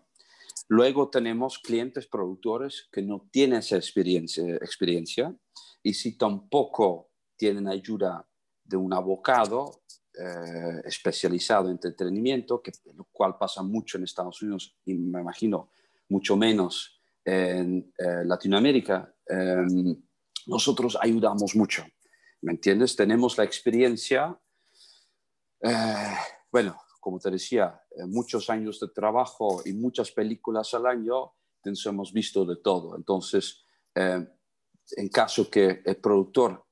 Luego 0.68 1.10
tenemos 1.10 1.60
clientes 1.60 2.08
productores 2.08 2.88
que 2.92 3.02
no 3.02 3.28
tienen 3.32 3.60
esa 3.60 3.76
experiencia, 3.76 4.44
experiencia 4.56 5.36
y 5.84 5.94
si 5.94 6.18
tampoco 6.18 7.12
tienen 7.38 7.68
ayuda 7.68 8.28
de 8.64 8.78
un 8.78 8.94
abogado 8.94 9.84
eh, 10.18 10.82
especializado 10.86 11.68
en 11.68 11.74
entretenimiento, 11.74 12.62
que, 12.62 12.72
lo 12.96 13.06
cual 13.12 13.38
pasa 13.38 13.62
mucho 13.62 13.98
en 13.98 14.06
Estados 14.06 14.42
Unidos 14.42 14.76
y 14.86 14.96
me 14.96 15.22
imagino 15.22 15.70
mucho 16.10 16.38
menos 16.38 17.02
en 17.24 17.92
eh, 17.98 18.24
Latinoamérica, 18.24 19.14
em, 19.28 20.02
nosotros 20.48 20.98
ayudamos 21.02 21.56
mucho. 21.56 21.86
¿Me 22.46 22.52
entiendes? 22.52 22.96
Tenemos 22.96 23.40
la 23.40 23.44
experiencia, 23.44 24.40
eh, 25.62 26.16
bueno, 26.52 26.80
como 27.00 27.20
te 27.20 27.32
decía, 27.32 27.82
muchos 28.08 28.52
años 28.52 28.80
de 28.80 28.90
trabajo 28.90 29.64
y 29.66 29.74
muchas 29.74 30.12
películas 30.12 30.72
al 30.76 30.86
año, 30.86 31.34
entonces 31.58 31.88
hemos 31.88 32.14
visto 32.14 32.46
de 32.46 32.58
todo. 32.58 32.96
Entonces, 32.96 33.66
en 33.96 35.10
caso 35.12 35.50
que 35.50 35.82
el 35.84 35.98
productor 35.98 36.66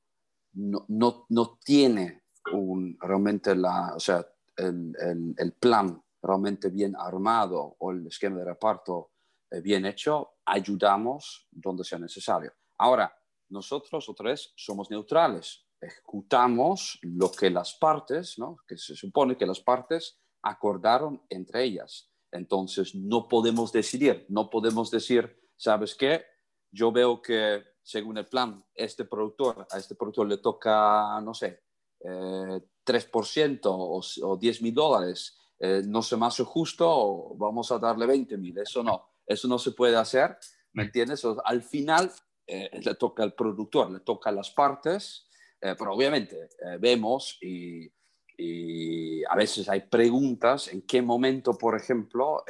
no, 0.54 0.86
no, 0.90 1.26
no 1.30 1.58
tiene 1.64 2.24
un, 2.52 2.96
realmente 3.00 3.56
la, 3.56 3.96
o 3.96 4.00
sea, 4.00 4.24
el, 4.56 4.96
el, 5.00 5.34
el, 5.38 5.54
plan 5.54 6.00
realmente 6.22 6.70
bien 6.70 6.96
armado 6.96 7.76
o 7.80 7.92
el 7.92 8.06
esquema 8.06 8.38
de 8.38 8.46
reparto 8.46 9.12
eh, 9.50 9.62
bien 9.62 9.86
hecho, 9.86 10.36
ayudamos 10.46 11.48
donde 11.52 11.84
sea 11.84 11.98
necesario. 11.98 12.54
Ahora, 12.78 13.12
nosotros 13.50 14.10
otra 14.10 14.32
vez 14.32 14.54
somos 14.56 14.90
neutrales, 14.90 15.66
ejecutamos 15.82 17.00
lo 17.02 17.32
que 17.32 17.50
las 17.50 17.74
partes, 17.76 18.38
¿no? 18.38 18.58
que 18.68 18.78
se 18.78 18.96
supone 18.96 19.38
que 19.38 19.46
las 19.46 19.60
partes 19.60 20.20
acordaron 20.42 21.22
entre 21.30 21.64
ellas. 21.64 22.10
Entonces, 22.32 22.96
no 22.96 23.28
podemos 23.28 23.72
decidir, 23.72 24.26
no 24.30 24.50
podemos 24.50 24.90
decir, 24.90 25.40
¿sabes 25.56 25.94
qué? 25.96 26.26
Yo 26.72 26.92
veo 26.92 27.22
que 27.22 27.64
según 27.84 28.18
el 28.18 28.28
plan, 28.28 28.64
este 28.74 29.06
productor, 29.06 29.68
a 29.70 29.78
este 29.78 29.96
productor 29.96 30.28
le 30.28 30.38
toca, 30.38 31.20
no 31.22 31.34
sé, 31.34 31.62
3% 32.00 33.56
eh, 33.56 33.60
o, 33.66 34.02
o 34.28 34.38
10 34.38 34.62
mil 34.62 34.74
dólares, 34.74 35.38
eh, 35.60 35.82
no 35.86 36.02
se 36.02 36.18
me 36.18 36.26
hace 36.26 36.44
justo, 36.44 37.36
vamos 37.36 37.72
a 37.72 37.78
darle 37.80 38.06
20 38.06 38.38
mil. 38.38 38.58
Eso 38.58 38.84
no, 38.84 39.06
eso 39.26 39.48
no 39.48 39.60
se 39.60 39.72
puede 39.72 39.96
hacer, 39.96 40.38
¿me 40.74 40.84
entiendes? 40.84 41.24
al 41.46 41.62
final 41.62 42.12
eh, 42.48 42.70
le 42.82 42.96
toca 42.96 43.24
al 43.24 43.34
productor, 43.34 43.92
le 43.92 44.00
toca 44.02 44.30
a 44.30 44.34
las 44.34 44.52
partes, 44.52 45.30
pero 45.60 45.94
obviamente 45.94 46.50
vemos 46.78 47.38
y, 47.42 47.90
y, 48.38 49.24
a 49.24 49.34
veces 49.38 49.70
hay 49.70 49.80
preguntas 49.88 50.68
en 50.68 50.82
qué 50.82 51.02
momento, 51.02 51.58
por 51.58 51.74
ejemplo, 51.74 52.44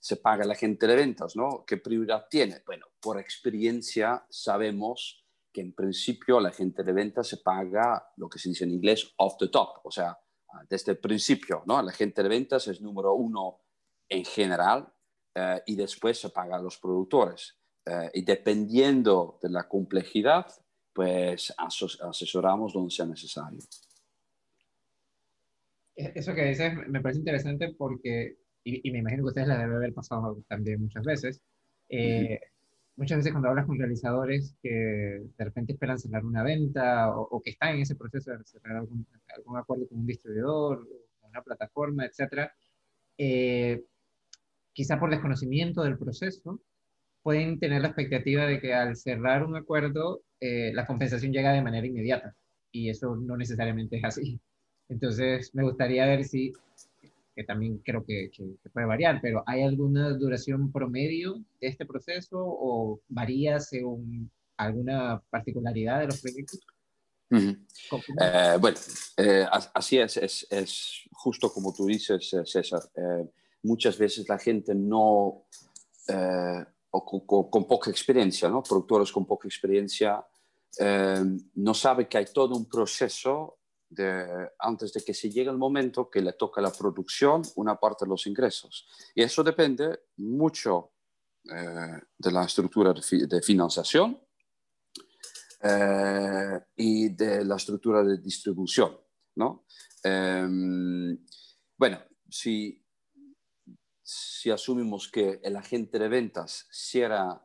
se 0.00 0.16
paga 0.16 0.46
la 0.46 0.54
gente 0.54 0.86
de 0.86 0.96
ventas, 0.96 1.36
¿no? 1.36 1.66
¿Qué 1.66 1.76
prioridad 1.76 2.26
tiene? 2.30 2.62
Bueno, 2.64 2.86
por 2.98 3.20
experiencia 3.20 4.24
sabemos 4.30 5.24
que 5.54 5.60
en 5.60 5.72
principio 5.72 6.40
la 6.40 6.50
gente 6.50 6.82
de 6.82 6.92
venta 6.92 7.22
se 7.22 7.38
paga 7.38 8.12
lo 8.16 8.28
que 8.28 8.38
se 8.38 8.48
dice 8.48 8.64
en 8.64 8.72
inglés 8.72 9.14
off 9.16 9.36
the 9.38 9.48
top, 9.48 9.80
o 9.84 9.90
sea, 9.90 10.18
desde 10.68 10.92
el 10.92 10.98
principio, 10.98 11.62
¿no? 11.66 11.80
La 11.80 11.92
gente 11.92 12.22
de 12.22 12.28
ventas 12.28 12.66
es 12.66 12.80
número 12.80 13.14
uno 13.14 13.62
en 14.08 14.24
general 14.24 14.92
eh, 15.34 15.62
y 15.66 15.76
después 15.76 16.20
se 16.20 16.30
paga 16.30 16.56
a 16.56 16.62
los 16.62 16.78
productores. 16.78 17.56
Eh, 17.86 18.10
y 18.14 18.22
dependiendo 18.22 19.38
de 19.42 19.50
la 19.50 19.68
complejidad, 19.68 20.46
pues 20.92 21.52
asesoramos 21.58 22.72
donde 22.72 22.90
sea 22.90 23.06
necesario. 23.06 23.60
E-, 25.96 26.12
eso 26.14 26.34
que 26.34 26.44
dices 26.46 26.72
me 26.88 27.00
parece 27.00 27.18
interesante 27.20 27.74
porque, 27.76 28.36
y, 28.64 28.90
me 28.90 28.98
imagino 28.98 29.24
que 29.24 29.28
ustedes 29.28 29.48
la 29.48 29.58
deben 29.58 29.76
haber 29.76 29.92
pasado 29.92 30.42
también 30.48 30.80
muchas 30.80 31.04
veces, 31.04 31.42
eh, 31.88 32.40
muchas 32.96 33.18
veces 33.18 33.32
cuando 33.32 33.48
hablas 33.48 33.66
con 33.66 33.78
realizadores 33.78 34.56
que 34.62 34.70
de 34.70 35.44
repente 35.44 35.72
esperan 35.72 35.98
cerrar 35.98 36.24
una 36.24 36.42
venta 36.42 37.10
o, 37.14 37.40
que 37.42 37.50
están 37.50 37.74
en 37.74 37.82
ese 37.82 37.96
proceso 37.96 38.30
de 38.30 38.44
cerrar 38.44 38.78
algún, 38.78 39.06
acuerdo 39.56 39.88
con 39.88 39.98
un 39.98 40.06
distribuidor, 40.06 40.86
o 41.20 41.28
una 41.28 41.42
plataforma, 41.42 42.06
etc., 42.06 42.50
eh, 43.18 43.84
quizá 44.72 44.98
por 44.98 45.10
desconocimiento 45.10 45.82
del 45.82 45.98
proceso, 45.98 46.60
pueden 47.24 47.58
tener 47.58 47.80
la 47.80 47.88
expectativa 47.88 48.46
de 48.46 48.60
que 48.60 48.74
al 48.74 48.96
cerrar 48.96 49.44
un 49.44 49.56
acuerdo 49.56 50.22
eh, 50.40 50.72
la 50.74 50.86
compensación 50.86 51.32
llega 51.32 51.52
de 51.52 51.62
manera 51.62 51.86
inmediata 51.86 52.36
y 52.70 52.90
eso 52.90 53.16
no 53.16 53.36
necesariamente 53.36 53.96
es 53.96 54.04
así. 54.04 54.40
Entonces, 54.90 55.54
me 55.54 55.62
gustaría 55.62 56.04
ver 56.06 56.24
si 56.24 56.52
que 57.34 57.44
también 57.44 57.78
creo 57.78 58.04
que, 58.04 58.30
puede 58.72 58.86
variar, 58.86 59.18
pero 59.20 59.42
¿hay 59.46 59.62
alguna 59.62 60.10
duración 60.10 60.70
promedio 60.70 61.42
de 61.60 61.66
este 61.66 61.84
proceso 61.84 62.38
o 62.38 63.00
varía 63.08 63.58
según 63.58 64.30
alguna 64.56 65.20
particularidad 65.30 66.00
de 66.00 66.06
los 66.06 66.20
proyectos? 66.20 66.60
Eh, 67.30 68.56
bueno, 68.60 68.78
eh, 69.16 69.46
así 69.50 69.98
es, 69.98 70.46
es, 70.50 71.08
justo 71.10 71.52
como 71.52 71.74
tú 71.74 71.86
dices, 71.86 72.32
eh, 72.34 72.42
César. 72.44 72.82
muchas 73.62 73.98
veces 73.98 74.28
la 74.28 74.38
gente 74.38 74.74
no, 74.74 75.46
o 76.96 77.50
con, 77.50 77.66
poca 77.66 77.90
experiencia, 77.90 78.48
¿no? 78.48 78.62
productores 78.62 79.10
con 79.10 79.26
poca 79.26 79.48
experiencia, 79.48 80.24
no 81.54 81.74
sabe 81.74 82.08
que 82.08 82.18
hay 82.18 82.26
todo 82.32 82.56
un 82.56 82.68
proceso 82.68 83.58
antes 84.58 84.92
de 84.92 85.02
que 85.02 85.14
se 85.14 85.30
llegue 85.30 85.50
el 85.50 85.58
momento 85.58 86.10
que 86.10 86.20
le 86.20 86.32
toca 86.32 86.60
la 86.60 86.72
producción 86.72 87.42
una 87.56 87.76
parte 87.76 88.04
de 88.04 88.10
los 88.10 88.26
ingresos. 88.26 88.86
Y 89.14 89.22
eso 89.22 89.42
depende 89.42 90.00
mucho 90.16 90.92
eh, 91.44 92.00
de 92.16 92.32
la 92.32 92.44
estructura 92.44 92.92
de, 92.92 93.42
financiación 93.42 94.18
eh, 95.62 96.60
y 96.76 97.10
de 97.10 97.44
la 97.44 97.56
estructura 97.56 98.02
de 98.02 98.18
distribución. 98.18 98.98
¿no? 99.36 99.66
Em, 100.02 101.18
bueno, 101.76 101.98
si, 102.28 102.83
si 104.04 104.50
asumimos 104.50 105.08
que 105.08 105.40
el 105.42 105.56
agente 105.56 105.98
de 105.98 106.08
ventas 106.08 106.68
cierra 106.70 107.42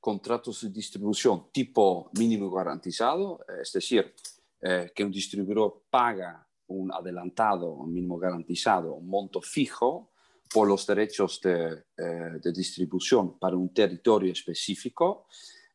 contratos 0.00 0.62
de 0.62 0.70
distribución 0.70 1.50
tipo 1.52 2.10
mínimo 2.18 2.50
garantizado, 2.50 3.44
es 3.60 3.70
decir, 3.72 4.14
eh, 4.62 4.90
que 4.94 5.04
un 5.04 5.12
distribuidor 5.12 5.82
paga 5.90 6.48
un 6.68 6.90
adelantado, 6.90 7.68
un 7.70 7.92
mínimo 7.92 8.18
garantizado, 8.18 8.94
un 8.94 9.08
monto 9.08 9.42
fijo 9.42 10.12
por 10.52 10.66
los 10.66 10.86
derechos 10.86 11.40
de, 11.42 11.84
eh, 11.98 12.40
distribución 12.54 13.38
para 13.38 13.56
un 13.56 13.74
territorio 13.74 14.32
específico, 14.32 15.26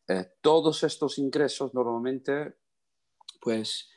eh, 0.08 0.38
todos 0.42 0.82
estos 0.84 1.20
ingresos 1.20 1.74
normalmente, 1.74 2.56
pues, 3.40 3.90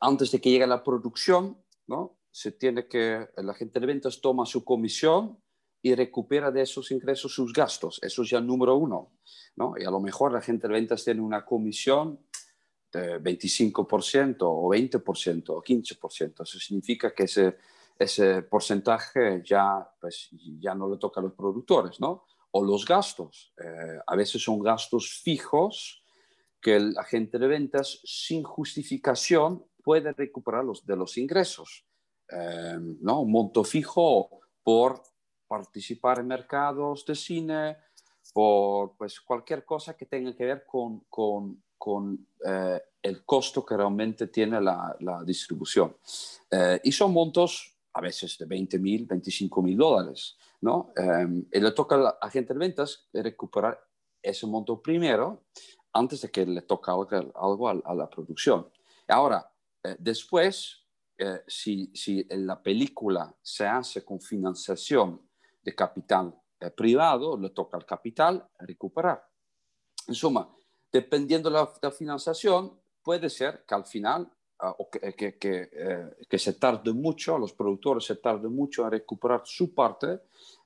antes 0.00 0.30
de 0.30 0.40
que 0.40 0.50
llegue 0.50 0.66
la 0.66 0.82
producción, 0.82 1.56
¿no? 1.86 2.21
Se 2.32 2.52
tiene 2.52 2.88
que, 2.88 3.28
el 3.36 3.50
agente 3.50 3.78
de 3.78 3.86
ventas 3.86 4.20
toma 4.20 4.46
su 4.46 4.64
comisión 4.64 5.38
y 5.82 5.94
recupera 5.94 6.50
de 6.50 6.62
esos 6.62 6.90
ingresos 6.90 7.34
sus 7.34 7.52
gastos. 7.52 8.00
Eso 8.02 8.22
es 8.22 8.30
ya 8.30 8.40
número 8.40 8.74
uno. 8.76 9.12
¿no? 9.56 9.74
Y 9.78 9.84
a 9.84 9.90
lo 9.90 10.00
mejor 10.00 10.32
la 10.32 10.38
agente 10.38 10.66
de 10.66 10.74
ventas 10.74 11.04
tiene 11.04 11.20
una 11.20 11.44
comisión 11.44 12.18
25% 12.92 14.36
o 14.40 14.68
20% 14.68 15.50
o 15.50 15.62
15%. 15.62 16.42
Eso 16.42 16.58
significa 16.58 17.14
que 17.14 17.24
ese, 17.24 17.58
ese 17.98 18.42
porcentaje 18.42 19.42
ya, 19.44 19.88
pues, 20.00 20.28
ya 20.58 20.74
no 20.74 20.88
le 20.88 20.98
toca 20.98 21.20
a 21.20 21.24
los 21.24 21.32
productores, 21.34 22.00
¿no? 22.00 22.24
O 22.52 22.64
los 22.64 22.84
gastos. 22.84 23.52
Eh, 23.58 23.98
a 24.06 24.16
veces 24.16 24.42
son 24.42 24.60
gastos 24.60 25.20
fijos 25.22 26.04
que 26.60 26.76
el 26.76 26.96
agente 26.96 27.38
de 27.38 27.46
ventas 27.46 28.00
sin 28.04 28.42
justificación 28.42 29.66
puede 29.82 30.12
recuperar 30.12 30.64
los, 30.64 30.86
de 30.86 30.96
los 30.96 31.18
ingresos. 31.18 31.86
Eh, 32.32 32.78
¿no? 33.00 33.24
Monto 33.24 33.64
fijo 33.64 34.40
por 34.62 35.02
participar 35.46 36.20
en 36.20 36.28
mercados 36.28 37.04
de 37.04 37.14
cine, 37.14 37.76
por 38.32 38.96
pues, 38.96 39.20
cualquier 39.20 39.64
cosa 39.64 39.96
que 39.96 40.06
tenga 40.06 40.34
que 40.34 40.44
ver 40.44 40.64
con, 40.66 41.00
con 41.10 41.62
con 41.82 42.28
eh, 42.46 42.80
el 43.02 43.24
costo 43.24 43.66
que 43.66 43.76
realmente 43.76 44.28
tiene 44.28 44.60
la, 44.60 44.96
distribución. 45.26 45.96
Eh, 46.48 46.80
y 46.84 46.92
son 46.92 47.12
montos 47.12 47.76
a 47.94 48.00
veces 48.00 48.38
de 48.38 48.46
20 48.46 48.78
mil, 48.78 49.04
25 49.04 49.60
mil 49.62 49.76
dólares. 49.76 50.36
¿no? 50.60 50.92
Eh, 50.96 51.42
y 51.50 51.58
le 51.58 51.72
toca 51.72 51.96
al 51.96 52.14
agente 52.20 52.52
de 52.52 52.60
ventas 52.60 53.08
recuperar 53.12 53.80
ese 54.22 54.46
monto 54.46 54.80
primero 54.80 55.42
antes 55.92 56.20
de 56.20 56.30
que 56.30 56.46
le 56.46 56.62
toque 56.62 56.88
algo 56.92 57.68
a, 57.68 57.94
la 57.96 58.08
producción. 58.08 58.68
Ahora, 59.08 59.50
después, 59.98 60.81
si, 61.46 61.90
si 61.94 62.24
la 62.30 62.60
película 62.60 63.32
se 63.40 63.66
hace 63.66 64.04
con 64.04 64.20
financiación 64.20 65.20
de 65.62 65.74
capital 65.74 66.34
privado, 66.70 67.36
le 67.36 67.50
toca 67.50 67.76
al 67.76 67.86
capital 67.86 68.48
recuperar. 68.58 69.24
En 70.08 70.14
suma, 70.14 70.48
dependiendo 70.92 71.50
de 71.50 71.56
la, 71.80 71.90
financiación, 71.90 72.78
puede 73.02 73.30
ser 73.30 73.64
que 73.66 73.74
al 73.74 73.84
final 73.84 74.30
ah, 74.60 74.74
o 74.78 74.90
que, 74.90 75.14
que, 75.14 75.38
que, 75.38 75.70
eh, 75.72 76.16
que, 76.28 76.38
se 76.38 76.54
tarde 76.54 76.92
mucho, 76.92 77.38
los 77.38 77.52
productores 77.52 78.04
se 78.04 78.16
tarden 78.16 78.54
mucho 78.54 78.84
en 78.84 78.92
recuperar 78.92 79.42
su 79.44 79.74
parte 79.74 80.20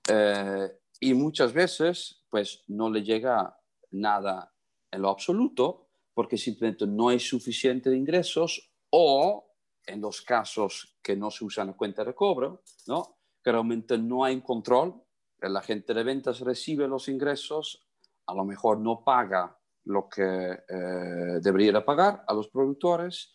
eh, 0.09 0.71
y 1.00 1.15
muchas 1.15 1.53
veces 1.53 2.25
pues 2.29 2.65
no 2.69 2.91
le 2.91 3.03
llega 3.03 3.59
nada 3.93 4.53
en 4.91 5.03
lo 5.03 5.11
absoluto 5.11 5.87
porque 6.12 6.37
simplemente 6.37 6.87
no 6.87 7.09
hay 7.09 7.21
suficiente 7.21 7.91
de 7.91 7.97
ingresos 7.97 8.71
o 8.91 9.46
en 9.87 10.00
los 10.00 10.23
casos 10.23 10.99
que 11.02 11.16
no 11.16 11.31
se 11.31 11.45
usan 11.45 11.69
la 11.69 11.73
cuenta 11.75 12.05
de 12.05 12.14
cobro, 12.14 12.62
¿no? 12.88 13.16
realmente 13.52 13.97
no 13.97 14.25
hay 14.25 14.40
control, 14.40 14.95
la 15.40 15.62
gente 15.62 15.95
de 15.95 16.02
ventas 16.02 16.40
recibe 16.40 16.88
los 16.88 17.09
ingresos, 17.09 17.87
a 18.26 18.35
lo 18.35 18.45
mejor 18.45 18.81
no 18.81 19.05
paga 19.05 19.57
lo 19.85 20.09
que 20.09 20.25
eh, 20.69 21.40
debería 21.40 21.85
pagar 21.85 22.25
a 22.26 22.35
los 22.35 22.49
productores, 22.49 23.33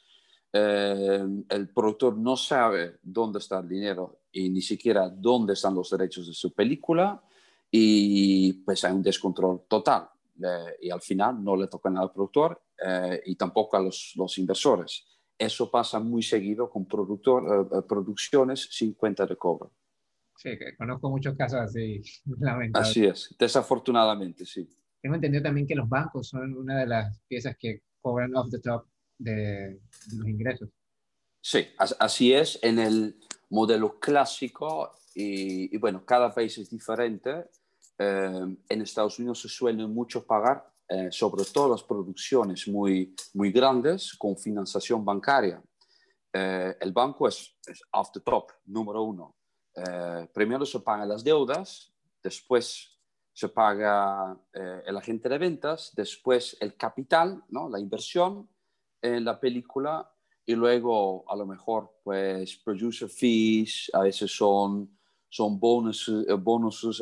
eh, 0.51 1.24
el 1.48 1.70
productor 1.70 2.17
no 2.17 2.36
sabe 2.36 2.98
dónde 3.01 3.39
está 3.39 3.60
el 3.60 3.70
dinero 3.70 4.24
y 4.34 4.50
ni 4.50 4.62
siquiera 4.62 5.10
dónde 5.10 5.53
están 5.53 5.75
los 5.75 5.89
derechos 5.89 6.27
de 6.27 6.34
su 6.34 6.53
película 6.53 7.24
y 7.70 8.51
pues 8.51 8.84
hay 8.84 8.91
un 8.91 9.01
descontrol 9.01 9.63
total 9.70 10.10
eh, 10.43 10.77
y 10.81 10.89
al 10.89 11.01
final 11.01 11.41
no 11.41 11.55
le 11.55 11.67
toca 11.67 11.89
nada 11.89 12.08
al 12.08 12.12
productor 12.12 12.62
y 13.27 13.36
tampoco 13.36 13.77
a 13.77 13.79
los, 13.79 14.13
los 14.15 14.39
inversores. 14.39 15.05
Eso 15.41 15.71
pasa 15.71 16.00
muy 16.00 16.21
seguido 16.21 16.69
con 16.69 16.86
productor, 16.86 17.88
producciones 17.88 18.67
sin 18.69 18.93
cuenta 18.93 19.25
de 19.25 19.36
cobro. 19.36 19.71
Sí, 20.38 20.51
conozco 20.77 21.10
muchos 21.10 21.36
casos 21.36 21.62
así. 21.62 22.00
Así 22.75 23.05
es, 23.05 23.36
desafortunadamente, 23.39 24.45
sí. 24.45 24.69
Tengo 25.01 25.15
entendido 25.15 25.41
también 25.41 25.65
que 25.65 25.74
los 25.74 25.89
bancos 25.89 26.27
son 26.27 26.55
una 26.55 26.77
de 26.77 26.86
las 26.86 27.19
piezas 27.27 27.55
que 27.57 27.81
cobran 28.01 28.36
off 28.36 28.51
the 28.51 28.60
top 28.60 28.86
de, 29.17 29.79
los 30.15 30.27
ingresos. 30.27 30.69
Sí, 31.41 31.69
así 31.77 32.33
es 32.33 32.60
en 32.62 32.77
el 32.77 33.15
modelo 33.50 34.00
clásico 34.00 34.91
y, 35.15 35.75
bueno, 35.79 36.05
cada 36.05 36.31
país 36.31 36.55
es 36.60 36.69
diferente. 36.69 37.45
Eh, 37.98 38.57
en 38.69 38.81
Estados 38.81 39.17
Unidos 39.17 39.41
se 39.41 39.50
suele 39.50 39.88
mucho 39.88 40.24
pagar, 40.24 40.71
eh, 40.93 41.07
sobre 41.10 41.45
todo 41.45 41.69
las 41.69 41.83
producciones 41.83 42.67
muy, 42.67 43.15
muy 43.33 43.50
grandes, 43.50 44.13
con 44.17 44.38
financiación 44.38 45.05
bancaria. 45.05 45.63
Eh, 46.33 46.75
el 46.81 46.91
banco 46.91 47.29
es, 47.29 47.55
es, 47.65 47.81
off 47.93 48.12
the 48.12 48.19
top, 48.19 48.51
número 48.65 49.01
uno. 49.01 49.38
primero 50.33 50.65
se 50.65 50.81
pagan 50.81 51.07
las 51.07 51.24
deudas, 51.24 51.93
después 52.21 53.00
se 53.31 53.48
paga 53.48 54.38
eh, 54.53 54.81
el 54.86 54.98
agente 54.98 55.29
de 55.29 55.38
ventas, 55.38 55.93
después 55.95 56.57
el 56.60 56.75
capital, 56.75 57.41
¿no? 57.48 57.69
la 57.69 57.79
inversión 57.79 58.50
en 59.01 59.24
la 59.24 59.39
película 59.39 60.13
y 60.45 60.55
luego 60.55 61.24
a 61.31 61.38
lo 61.38 61.45
mejor 61.45 62.00
pues 62.03 62.57
producer 62.57 63.07
fees, 63.07 63.89
a 63.93 64.01
veces 64.01 64.36
son, 64.36 64.98
son 65.29 65.57
bonuses, 65.57 66.27
eh, 66.27 66.33
bonuses 66.33 67.01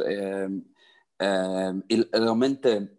y 1.89 2.03
realmente 2.11 2.98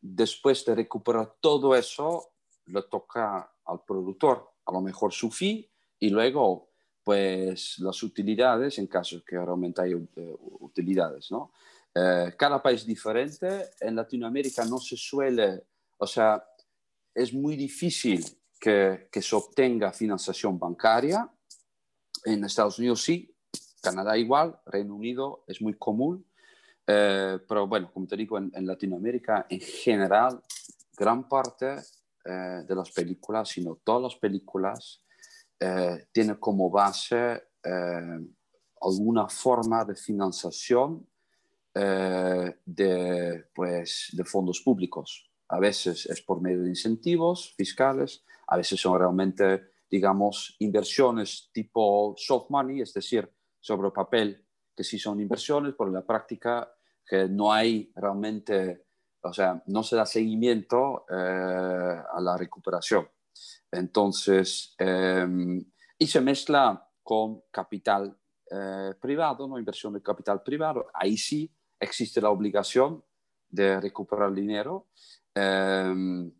después 0.00 0.64
de 0.64 0.74
recuperar 0.74 1.36
todo 1.40 1.74
eso 1.74 2.32
le 2.66 2.82
toca 2.82 3.52
al 3.64 3.82
productor 3.84 4.52
a 4.66 4.72
lo 4.72 4.80
mejor 4.80 5.12
su 5.12 5.30
fee 5.30 5.68
y 5.98 6.10
luego 6.10 6.68
pues 7.02 7.78
las 7.78 8.02
utilidades 8.02 8.78
en 8.78 8.86
caso 8.86 9.24
que 9.24 9.36
realmente 9.36 9.80
hay 9.80 9.92
eh, 9.92 10.36
utilidades, 10.60 11.30
¿no? 11.30 11.52
Eh, 11.94 12.34
cada 12.36 12.62
país 12.62 12.84
diferente. 12.84 13.70
En 13.80 13.96
Latinoamérica 13.96 14.66
no 14.66 14.78
se 14.78 14.96
suele, 14.96 15.64
o 15.96 16.06
sea, 16.06 16.44
es 17.14 17.32
muy 17.32 17.56
difícil 17.56 18.22
que, 18.60 19.08
que 19.10 19.22
se 19.22 19.34
obtenga 19.34 19.90
financiación 19.90 20.58
bancaria. 20.58 21.28
En 22.26 22.44
Estados 22.44 22.78
Unidos 22.78 23.02
sí, 23.02 23.34
Canadá 23.80 24.18
igual, 24.18 24.60
Reino 24.66 24.94
Unido 24.94 25.44
es 25.46 25.62
muy 25.62 25.74
común. 25.74 26.26
Eh, 26.90 27.38
pero 27.46 27.66
bueno, 27.66 27.92
como 27.92 28.06
te 28.06 28.16
digo, 28.16 28.38
en, 28.38 28.66
Latinoamérica 28.66 29.46
en 29.48 29.60
general, 29.60 30.40
gran 30.96 31.28
parte 31.28 31.76
eh, 32.24 32.64
de 32.66 32.74
las 32.74 32.90
películas, 32.90 33.50
sino 33.50 33.78
todas 33.84 34.02
las 34.02 34.16
películas, 34.16 35.02
eh, 35.60 36.06
tienen 36.10 36.36
como 36.36 36.70
base 36.70 37.44
alguna 38.80 39.28
forma 39.28 39.84
de 39.84 39.94
financiación 39.94 41.06
eh, 41.80 42.56
de, 42.64 43.44
pues, 43.54 44.08
de 44.12 44.24
fondos 44.24 44.60
públicos. 44.62 45.30
A 45.48 45.60
veces 45.60 46.06
es 46.06 46.20
por 46.22 46.40
medio 46.40 46.62
de 46.62 46.70
incentivos 46.70 47.54
fiscales, 47.56 48.24
a 48.48 48.56
veces 48.56 48.80
son 48.80 48.98
realmente, 48.98 49.70
digamos, 49.88 50.56
inversiones 50.58 51.50
tipo 51.52 52.14
soft 52.16 52.50
money, 52.50 52.80
es 52.80 52.92
decir, 52.92 53.30
sobre 53.60 53.92
papel, 53.92 54.44
que 54.74 54.82
sí 54.82 54.98
son 54.98 55.20
inversiones, 55.20 55.74
pero 55.78 55.88
en 55.88 55.94
la 55.94 56.06
práctica 56.06 56.68
que 57.08 57.28
no 57.28 57.52
hay 57.52 57.90
realmente, 57.96 58.84
o 59.22 59.32
sea, 59.32 59.62
no 59.66 59.82
se 59.82 59.96
da 59.96 60.04
seguimiento 60.04 61.06
eh, 61.10 61.14
a 61.14 62.20
la 62.20 62.36
recuperación. 62.36 63.08
Entonces, 63.70 64.74
em, 64.78 65.64
y 65.98 66.06
se 66.06 66.20
mezcla 66.20 66.86
con 67.02 67.42
capital 67.50 68.16
eh, 68.50 68.94
privado, 69.00 69.46
¿no? 69.48 69.58
inversión 69.58 69.92
de 69.94 70.02
capital 70.02 70.42
privado, 70.42 70.86
ahí 70.94 71.16
sí 71.16 71.50
existe 71.80 72.20
la 72.20 72.30
obligación 72.30 73.02
de 73.48 73.80
recuperar 73.80 74.32
dinero. 74.32 74.88
Em, 75.34 76.30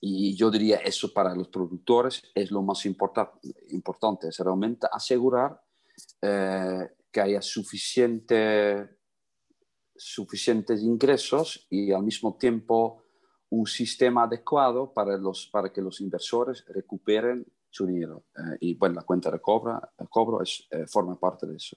y 0.00 0.36
yo 0.36 0.50
diría 0.50 0.76
eso 0.78 1.12
para 1.12 1.34
los 1.34 1.48
productores 1.48 2.22
es 2.34 2.50
lo 2.50 2.60
más 2.62 2.84
importante, 2.84 4.28
es 4.28 4.38
realmente 4.38 4.86
asegurar 4.92 5.62
eh, 6.20 6.90
que 7.10 7.20
haya 7.20 7.40
suficiente, 7.40 8.93
suficientes 9.96 10.82
ingresos 10.82 11.66
y 11.70 11.92
al 11.92 12.02
mismo 12.02 12.36
tiempo 12.36 13.04
un 13.50 13.66
sistema 13.66 14.24
adecuado 14.24 14.92
para, 14.92 15.16
los, 15.16 15.48
para 15.52 15.72
que 15.72 15.80
los 15.80 16.00
inversores 16.00 16.64
recuperen 16.68 17.46
su 17.70 17.86
dinero. 17.86 18.24
Eh, 18.36 18.56
y 18.60 18.74
bueno, 18.74 18.96
la 18.96 19.02
cuenta 19.02 19.30
de 19.30 19.40
cobro, 19.40 19.80
cobro 20.08 20.42
es, 20.42 20.66
eh, 20.70 20.86
forma 20.86 21.18
parte 21.18 21.46
de 21.46 21.56
eso 21.56 21.76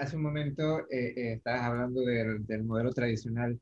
hace 0.00 0.16
un 0.16 0.22
momento 0.22 0.80
eh, 0.90 1.12
eh, 1.16 1.32
estabas 1.34 1.62
hablando 1.62 2.00
del, 2.00 2.64
modelo 2.64 2.90
tradicional. 2.92 3.60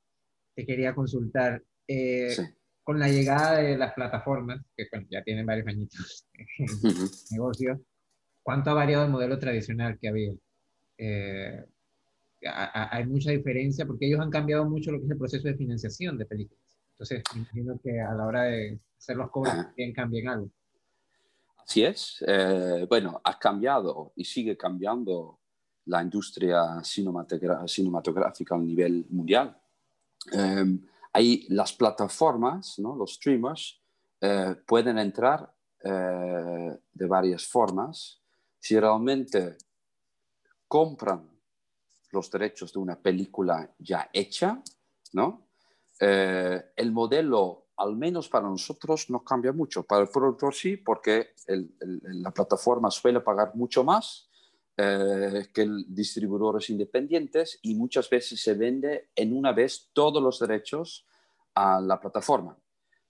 Te 0.54 0.64
quería 0.64 0.94
consultar. 0.94 1.62
Eh, 1.86 2.36
con 2.82 2.98
la 2.98 3.08
llegada 3.08 3.58
de 3.58 3.76
las 3.76 3.92
plataformas, 3.92 4.62
que 4.74 4.86
ya 5.10 5.22
tienen 5.22 5.44
varios 5.44 5.66
añitos 5.66 6.26
en 6.32 6.66
negocio, 7.30 7.82
¿cuánto 8.42 8.70
ha 8.70 8.74
variado 8.74 9.04
el 9.04 9.10
modelo 9.10 9.38
tradicional 9.38 9.98
que 10.00 10.08
había? 10.08 10.32
Hay 12.42 13.06
mucha 13.06 13.30
diferencia 13.30 13.86
porque 13.86 14.06
ellos 14.06 14.20
han 14.20 14.30
cambiado 14.30 14.64
mucho 14.64 14.92
lo 14.92 14.98
que 14.98 15.06
es 15.06 15.10
el 15.10 15.18
proceso 15.18 15.48
de 15.48 15.54
financiación 15.54 16.16
de 16.18 16.26
películas. 16.26 16.62
Entonces, 16.92 17.22
imagino 17.34 17.78
que 17.82 18.00
a 18.00 18.12
la 18.14 18.26
hora 18.26 18.42
de 18.44 18.78
hacer 18.96 19.16
los 19.16 19.30
cobros 19.30 19.54
también 19.54 19.92
cambian 19.92 20.28
algo. 20.28 20.50
Así 21.58 21.84
es. 21.84 22.24
bueno, 22.88 23.20
ha 23.22 23.38
cambiado 23.38 24.12
y 24.16 24.24
sigue 24.24 24.56
cambiando 24.56 25.38
la 25.88 26.02
industria 26.02 26.82
cinematográfica 26.82 28.54
a 28.54 28.58
nivel 28.58 29.06
mundial. 29.10 29.56
Eh, 30.32 30.78
ahí 31.12 31.46
las 31.48 31.72
plataformas, 31.72 32.78
¿no? 32.78 32.94
los 32.94 33.14
streamers, 33.14 33.80
eh, 34.20 34.54
pueden 34.66 34.98
entrar 34.98 35.50
eh, 35.82 36.78
de 36.92 37.06
varias 37.06 37.46
formas. 37.46 38.20
Si 38.58 38.78
realmente 38.78 39.56
compran 40.66 41.26
los 42.10 42.30
derechos 42.30 42.72
de 42.72 42.78
una 42.78 42.96
película 42.96 43.70
ya 43.78 44.08
hecha, 44.12 44.62
¿no? 45.12 45.46
el 46.00 46.92
modelo, 46.92 47.70
al 47.76 47.96
menos 47.96 48.28
para 48.28 48.48
nosotros, 48.48 49.10
no 49.10 49.24
cambia 49.24 49.52
mucho. 49.52 49.82
Para 49.82 50.02
el 50.02 50.08
productor 50.08 50.54
sí, 50.54 50.76
porque 50.76 51.34
la 51.46 52.30
plataforma 52.30 52.88
suele 52.88 53.18
pagar 53.20 53.56
mucho 53.56 53.82
más 53.82 54.28
eh, 54.80 55.48
que 55.52 55.68
distribuidores 55.88 56.70
independientes 56.70 57.58
y 57.62 57.74
muchas 57.74 58.08
veces 58.08 58.40
se 58.40 58.54
vende 58.54 59.10
en 59.16 59.36
una 59.36 59.50
vez 59.50 59.90
todos 59.92 60.22
los 60.22 60.38
derechos 60.38 61.04
a 61.54 61.80
la 61.80 61.98
plataforma. 61.98 62.56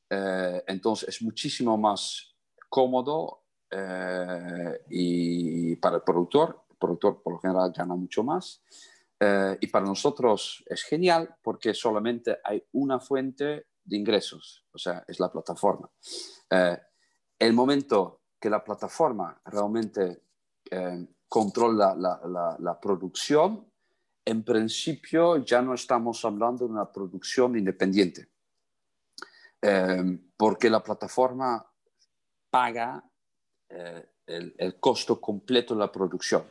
Eh, 0.08 0.64
entonces 0.66 1.10
es 1.10 1.20
muchísimo 1.20 1.76
más 1.76 2.34
cómodo 2.70 3.42
eh, 3.70 4.80
y 4.88 5.76
para 5.76 5.96
el 5.96 6.02
productor, 6.02 6.64
productor 6.78 7.22
por 7.22 7.34
lo 7.34 7.38
general 7.40 7.72
gana 7.76 7.94
mucho 7.94 8.22
más. 8.22 8.62
y 9.60 9.66
para 9.66 9.84
nosotros 9.84 10.62
es 10.66 10.84
genial 10.84 11.36
porque 11.42 11.74
solamente 11.74 12.38
hay 12.44 12.62
una 12.72 13.00
fuente 13.00 13.66
de 13.84 13.96
ingresos, 13.96 14.64
o 14.72 14.78
sea, 14.78 15.04
es 15.08 15.18
la 15.18 15.30
plataforma. 15.30 15.90
el 17.38 17.52
momento 17.52 18.22
que 18.38 18.50
la 18.50 18.62
plataforma 18.62 19.40
realmente 19.44 20.22
controla 21.28 21.94
la, 21.96 22.78
producción, 22.80 23.70
en 24.24 24.44
principio 24.44 25.38
ya 25.38 25.62
no 25.62 25.74
estamos 25.74 26.24
hablando 26.24 26.66
de 26.66 26.72
una 26.72 26.90
producción 26.90 27.56
independiente. 27.56 28.28
porque 30.36 30.70
la 30.70 30.82
plataforma 30.82 31.66
paga 32.50 33.02
el, 33.68 34.54
el, 34.58 34.80
costo 34.80 35.20
completo 35.20 35.74
de 35.74 35.80
la 35.80 35.90
producción. 35.90 36.44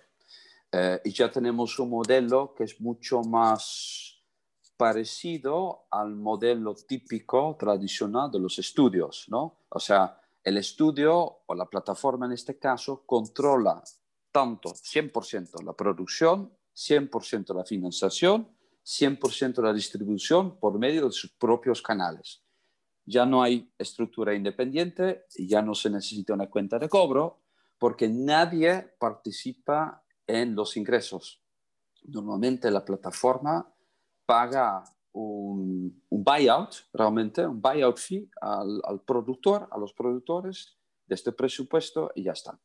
Y 1.04 1.12
ya 1.12 1.32
tenemos 1.32 1.80
un 1.80 1.90
modelo 1.90 2.54
que 2.56 2.66
es 2.66 2.80
mucho 2.82 3.22
más 3.22 4.18
parecido 4.78 5.88
al 5.90 6.16
modelo 6.16 6.76
típico 6.76 7.56
tradicional 7.60 8.30
de 8.32 8.40
los 8.40 8.60
estudios, 8.60 9.26
¿no? 9.28 9.62
O 9.70 9.80
sea, 9.80 10.22
el 10.44 10.58
estudio 10.58 11.40
o 11.46 11.56
la 11.56 11.66
plataforma 11.66 12.26
en 12.26 12.34
este 12.34 12.58
caso 12.58 13.04
controla 13.06 13.84
tanto 14.32 14.70
100% 14.70 15.64
la 15.64 15.74
producción, 15.74 16.54
100% 16.76 17.56
la 17.56 17.66
financiación, 17.66 18.48
100% 18.86 19.62
la 19.62 19.74
distribución 19.74 20.60
por 20.60 20.78
medio 20.78 21.08
de 21.08 21.12
sus 21.12 21.32
propios 21.32 21.82
canales. 21.82 22.44
Ya 23.04 23.26
no 23.26 23.42
hay 23.42 23.74
estructura 23.78 24.36
independiente, 24.36 25.26
ya 25.38 25.62
no 25.62 25.74
se 25.74 25.90
necesita 25.90 26.34
una 26.34 26.50
cuenta 26.50 26.78
de 26.78 26.88
cobro, 26.88 27.42
porque 27.80 28.08
nadie 28.08 28.94
participa 29.00 30.04
en 30.28 30.56
los 30.56 30.78
ingresos. 30.78 31.42
Normalmente 32.04 32.70
la 32.70 32.86
plataforma 32.86 33.74
paga 34.26 34.84
un, 35.14 36.04
buyout, 36.10 36.90
realmente, 36.94 37.46
un 37.46 37.62
buyout 37.62 37.98
fee 37.98 38.30
al, 38.42 38.82
al, 38.84 39.02
productor, 39.02 39.68
a 39.72 39.78
los 39.78 39.94
productores 39.94 40.78
de 41.08 41.16
este 41.16 41.32
presupuesto 41.32 42.12
y 42.14 42.24
ya 42.24 42.34
está. 42.34 42.60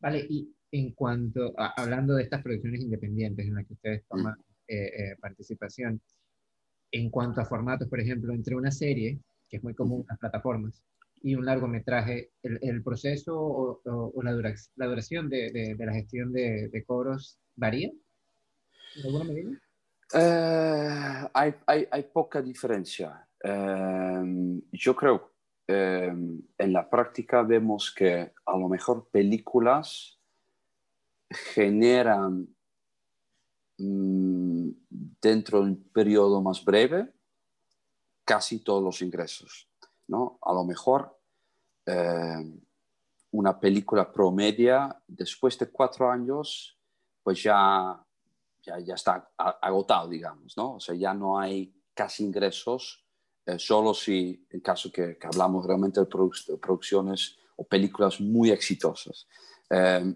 Vale, 0.00 0.26
y 0.28 0.54
en 0.72 0.92
cuanto, 0.92 1.54
a, 1.56 1.80
hablando 1.80 2.14
de 2.14 2.24
estas 2.24 2.42
producciones 2.42 2.80
independientes 2.80 3.46
en 3.46 3.54
las 3.54 3.66
que 3.66 3.74
ustedes 3.74 4.04
toman 4.08 4.34
eh, 4.66 4.86
eh, 4.86 5.16
participación, 5.20 6.00
en 6.90 7.10
cuanto 7.10 7.40
a 7.40 7.44
formatos, 7.44 7.88
por 7.88 8.00
ejemplo, 8.00 8.34
entre 8.34 8.56
una 8.56 8.70
serie, 8.70 9.20
que 9.48 9.58
es 9.58 9.62
muy 9.62 9.74
común 9.74 10.00
en 10.00 10.06
las 10.08 10.18
plataformas, 10.18 10.82
y 11.22 11.34
un 11.34 11.44
largometraje, 11.44 12.32
¿el, 12.42 12.58
el 12.62 12.82
proceso 12.82 13.38
o, 13.38 14.22
la, 14.22 14.32
la, 14.76 14.86
duración 14.86 15.28
de, 15.28 15.76
la 15.78 15.94
gestión 15.94 16.32
de, 16.32 16.68
de, 16.68 16.84
cobros 16.84 17.38
varía? 17.54 17.90
¿En 18.96 19.06
alguna 19.06 19.24
medida? 19.24 19.50
Eh, 20.14 21.28
hay, 21.32 21.54
hay, 21.66 22.02
poca 22.12 22.42
diferencia. 22.42 23.26
Eh, 23.42 24.60
yo 24.72 24.94
creo, 24.94 25.32
eh, 25.66 26.12
en 26.58 26.72
la 26.72 26.90
práctica 26.90 27.42
vemos 27.42 27.94
que 27.94 28.32
a 28.44 28.56
lo 28.58 28.68
mejor 28.68 29.08
películas 29.10 30.18
generan 31.30 32.46
mm, 33.78 34.68
dentro 35.20 35.60
de 35.60 35.64
un 35.64 35.82
periodo 35.90 36.42
más 36.42 36.62
breve 36.64 37.10
casi 38.24 38.62
todos 38.62 38.82
los 38.82 39.00
ingresos. 39.02 39.71
¿No? 40.12 40.38
A 40.42 40.52
lo 40.52 40.64
mejor 40.64 41.18
una 43.32 43.58
película 43.58 44.12
promedia 44.12 45.02
después 45.08 45.58
de 45.58 45.68
cuatro 45.68 46.08
años 46.08 46.78
pues 47.24 47.42
ya 47.42 48.00
ya, 48.62 48.78
ya 48.78 48.94
está 48.94 49.30
agotado, 49.36 50.08
digamos, 50.08 50.56
¿no? 50.56 50.74
O 50.74 50.80
sea, 50.80 50.94
ya 50.94 51.12
no 51.12 51.38
hay 51.38 51.74
casi 51.94 52.24
ingresos, 52.24 53.04
eh, 53.44 53.58
solo 53.58 53.92
si, 53.92 54.46
en 54.50 54.60
caso 54.60 54.90
que, 54.92 55.18
que 55.18 55.26
hablamos 55.26 55.66
realmente 55.66 56.00
de, 56.00 56.06
producciones 56.06 57.36
o 57.56 57.64
películas 57.64 58.20
muy 58.20 58.50
exitosas. 58.50 59.26
Eh, 59.68 60.14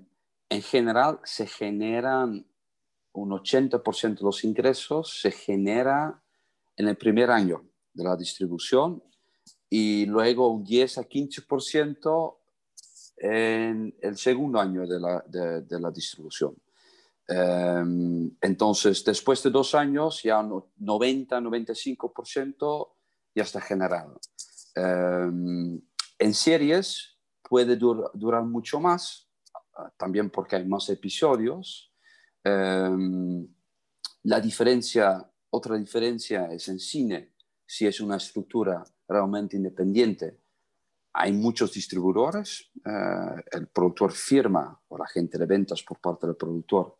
en 0.49 0.63
general, 0.63 1.21
se 1.25 1.47
generan 1.47 2.47
un 3.13 3.31
80% 3.31 4.19
de 4.19 4.25
los 4.25 4.45
ingresos, 4.45 5.21
se 5.21 5.33
genera 5.33 6.23
en 6.77 6.89
el 6.89 6.97
primer 6.97 7.31
año 7.31 7.65
de 7.93 8.05
la 8.05 8.17
distribución 8.17 9.03
y 9.69 10.07
luego 10.07 10.49
un 10.49 10.65
10 10.65 10.99
a 10.99 11.09
15% 11.09 12.39
en 13.19 13.95
el 14.01 14.17
segundo 14.17 14.61
año 14.61 14.87
de 14.87 15.01
la, 15.01 15.25
de, 15.27 15.63
de 15.63 15.81
la 15.81 15.91
distribución. 15.91 16.55
Em, 17.29 18.31
entonces, 18.41 19.05
después 19.05 19.43
de 19.43 19.51
dos 19.51 19.75
años, 19.75 20.23
ya 20.23 20.41
90-95% 20.43 22.89
ya 23.35 23.43
está 23.43 23.61
generado. 23.61 24.21
Em, 24.75 25.79
en 26.19 26.35
series 26.35 27.19
puede 27.43 27.77
durar 27.77 28.45
mucho 28.45 28.81
más, 28.81 29.29
ah, 29.77 29.93
también 29.97 30.31
porque 30.31 30.57
hay 30.57 30.65
más 30.67 30.89
episodios. 30.89 31.93
Em, 32.45 33.47
la 34.23 34.41
diferencia, 34.41 35.31
otra 35.51 35.77
diferencia 35.77 36.47
es 36.53 36.69
en 36.69 36.79
cine, 36.79 37.35
si 37.67 37.87
es 37.87 38.01
una 38.01 38.17
estructura 38.17 38.85
realmente 39.09 39.57
independiente, 39.57 40.38
hay 41.12 41.33
muchos 41.33 41.73
distribuidores, 41.73 42.71
eh, 42.85 43.42
el 43.53 43.69
productor 43.69 44.12
firma 44.12 44.79
o 44.88 44.99
la 44.99 45.07
gente 45.07 45.38
de 45.38 45.47
ventas 45.47 45.83
por 45.83 45.99
parte 45.99 46.27
del 46.27 46.37
productor 46.37 46.97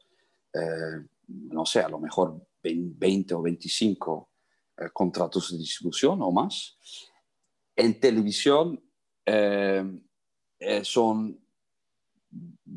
eh, 0.57 1.07
no 1.29 1.67
sé, 1.67 1.81
a 1.81 1.89
lo 1.89 1.99
mejor 1.99 2.41
20 2.63 3.35
o 3.35 3.43
25 3.43 4.31
eh, 4.79 4.85
contratos 4.93 5.53
de 5.53 5.59
distribución 5.59 6.23
o 6.23 6.31
más. 6.31 6.79
En 7.75 7.99
televisión 8.01 8.83
eh, 9.25 9.85
son 10.83 11.39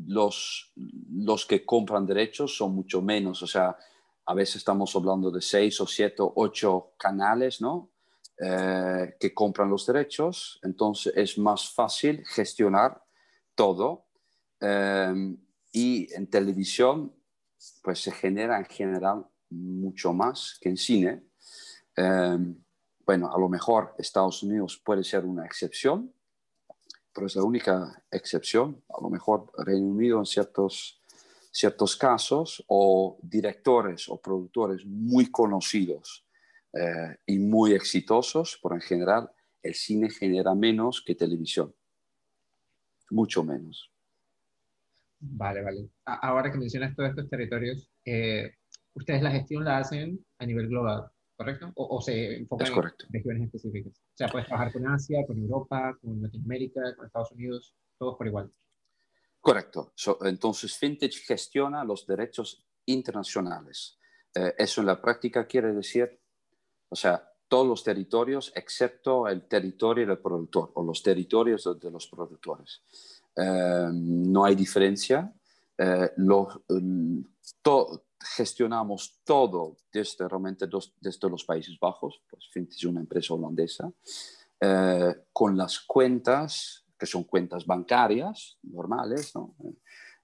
los, 0.06 0.72
los 0.76 1.46
que 1.46 1.64
compran 1.64 2.06
derechos 2.06 2.56
son 2.56 2.74
mucho 2.74 3.00
menos, 3.00 3.42
o 3.42 3.46
sea, 3.46 3.76
a 4.26 4.34
veces 4.34 4.56
estamos 4.56 4.94
hablando 4.94 5.30
de 5.30 5.40
6 5.40 5.80
o 5.80 5.86
7 5.86 6.22
o 6.22 6.32
8 6.36 6.92
canales, 6.96 7.60
¿no? 7.60 7.90
Que 8.40 9.34
compran 9.34 9.68
los 9.68 9.86
derechos, 9.86 10.58
entonces 10.62 11.12
es 11.14 11.36
más 11.36 11.74
fácil 11.74 12.24
gestionar 12.26 13.02
todo. 13.54 14.06
y 15.72 16.12
en 16.14 16.26
televisión 16.28 17.14
pues 17.82 18.00
se 18.00 18.12
genera 18.12 18.58
en 18.58 18.64
general 18.64 19.26
mucho 19.50 20.12
más 20.12 20.58
que 20.60 20.68
en 20.70 20.76
cine. 20.76 21.22
Em, 21.96 22.56
bueno, 23.04 23.32
a 23.32 23.38
lo 23.38 23.48
mejor 23.48 23.94
Estados 23.98 24.42
Unidos 24.42 24.80
puede 24.84 25.04
ser 25.04 25.24
una 25.24 25.44
excepción, 25.44 26.12
pero 27.12 27.26
es 27.26 27.36
la 27.36 27.42
única 27.42 28.02
excepción. 28.10 28.82
A 28.88 29.02
lo 29.02 29.10
mejor 29.10 29.50
Reino 29.58 29.88
Unido 29.88 30.18
en 30.18 30.26
ciertos, 30.26 31.00
ciertos 31.50 31.96
casos, 31.96 32.64
o 32.68 33.18
directores 33.22 34.08
o 34.08 34.20
productores 34.20 34.86
muy 34.86 35.30
conocidos 35.30 36.24
eh, 36.72 37.16
y 37.26 37.38
muy 37.38 37.72
exitosos, 37.72 38.58
pero 38.62 38.74
en 38.74 38.80
general 38.80 39.30
el 39.62 39.74
cine 39.74 40.10
genera 40.10 40.54
menos 40.54 41.02
que 41.04 41.14
televisión, 41.14 41.74
mucho 43.10 43.44
menos. 43.44 43.92
Vale, 45.18 45.62
vale. 45.62 45.90
Ahora 46.04 46.50
que 46.50 46.58
mencionas 46.58 46.94
todos 46.96 47.10
estos 47.10 47.28
territorios, 47.28 47.90
eh, 48.04 48.54
ustedes 48.94 49.22
la 49.22 49.30
gestión 49.30 49.64
la 49.64 49.78
hacen 49.78 50.24
a 50.38 50.46
nivel 50.46 50.68
global, 50.68 51.10
¿correcto? 51.36 51.72
O, 51.74 52.00
se 52.00 52.36
enfocan 52.36 52.68
en 52.68 53.12
regiones 53.12 53.42
específicas. 53.44 53.92
O 53.98 54.16
sea, 54.16 54.28
puedes 54.28 54.48
trabajar 54.48 54.72
con 54.72 54.86
Asia, 54.86 55.26
con 55.26 55.38
Europa, 55.38 55.98
con 56.00 56.22
Latinoamérica, 56.22 56.96
con 56.96 57.06
Estados 57.06 57.32
Unidos, 57.32 57.74
todos 57.98 58.16
por 58.16 58.26
igual. 58.26 58.50
Correcto. 59.40 59.92
entonces, 60.22 60.78
Vintage 60.80 61.18
gestiona 61.26 61.84
los 61.84 62.06
derechos 62.06 62.66
internacionales. 62.86 63.98
Eh, 64.34 64.54
eso 64.58 64.80
en 64.80 64.86
la 64.86 65.00
práctica 65.00 65.46
quiere 65.46 65.72
decir, 65.72 66.19
o 66.90 66.96
sea, 66.96 67.26
todos 67.48 67.66
los 67.66 67.82
territorios 67.82 68.52
excepto 68.54 69.26
el 69.26 69.48
territorio 69.48 70.06
del 70.06 70.18
productor 70.18 70.70
o 70.74 70.84
los 70.84 71.02
territorios 71.02 71.68
de 71.80 71.90
los 71.90 72.06
productores. 72.06 72.82
Em, 73.34 74.30
no 74.30 74.44
hay 74.44 74.54
diferencia. 74.54 75.32
Eh, 75.76 76.10
gestionamos 78.22 79.20
todo 79.24 79.76
desde 79.92 80.28
realmente 80.28 80.66
desde 81.00 81.30
los 81.30 81.44
Países 81.44 81.78
Bajos, 81.80 82.20
pues 82.28 82.48
Fint 82.52 82.70
es 82.70 82.84
una 82.84 83.00
empresa 83.00 83.34
holandesa, 83.34 83.90
eh, 84.60 85.14
con 85.32 85.56
las 85.56 85.80
cuentas, 85.80 86.84
que 86.98 87.06
son 87.06 87.24
cuentas 87.24 87.64
bancarias 87.64 88.58
normales, 88.62 89.34
¿no? 89.34 89.54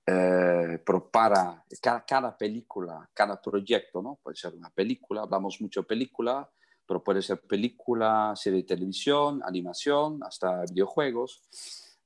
Eh, 0.09 0.81
pero 0.87 1.11
para 1.11 1.64
cada, 1.83 2.05
cada, 2.05 2.38
película, 2.38 3.11
cada 3.12 3.40
proyecto, 3.42 4.01
¿no? 4.01 4.21
Puede 4.23 4.37
ser 4.37 4.55
una 4.55 4.71
película, 4.71 5.23
hablamos 5.23 5.61
mucho 5.61 5.81
de 5.81 5.87
película, 5.87 6.49
pero 6.87 7.03
puede 7.03 7.21
ser 7.23 7.40
película, 7.40 8.33
serie 8.37 8.61
de 8.61 8.69
televisión, 8.69 9.42
animación, 9.45 10.23
hasta 10.23 10.62
videojuegos. 10.62 11.42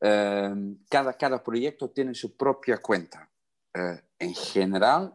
Em, 0.01 0.79
cada, 0.89 1.13
cada 1.13 1.43
proyecto 1.43 1.91
tiene 1.91 2.15
su 2.15 2.37
propia 2.37 2.79
cuenta. 2.79 3.29
Eh, 3.75 4.01
en 4.19 4.35
general, 4.35 5.15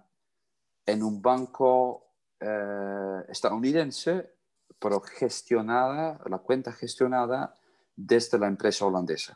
en 0.86 1.02
un 1.02 1.21
banco 1.21 2.13
eh, 2.39 3.24
estadounidense, 3.30 4.36
pero 4.78 5.02
gestionada, 5.02 6.19
la 6.30 6.38
cuenta 6.38 6.71
gestionada 6.71 7.56
desde 7.95 8.38
la 8.38 8.48
empresa 8.48 8.86
holandesa. 8.86 9.36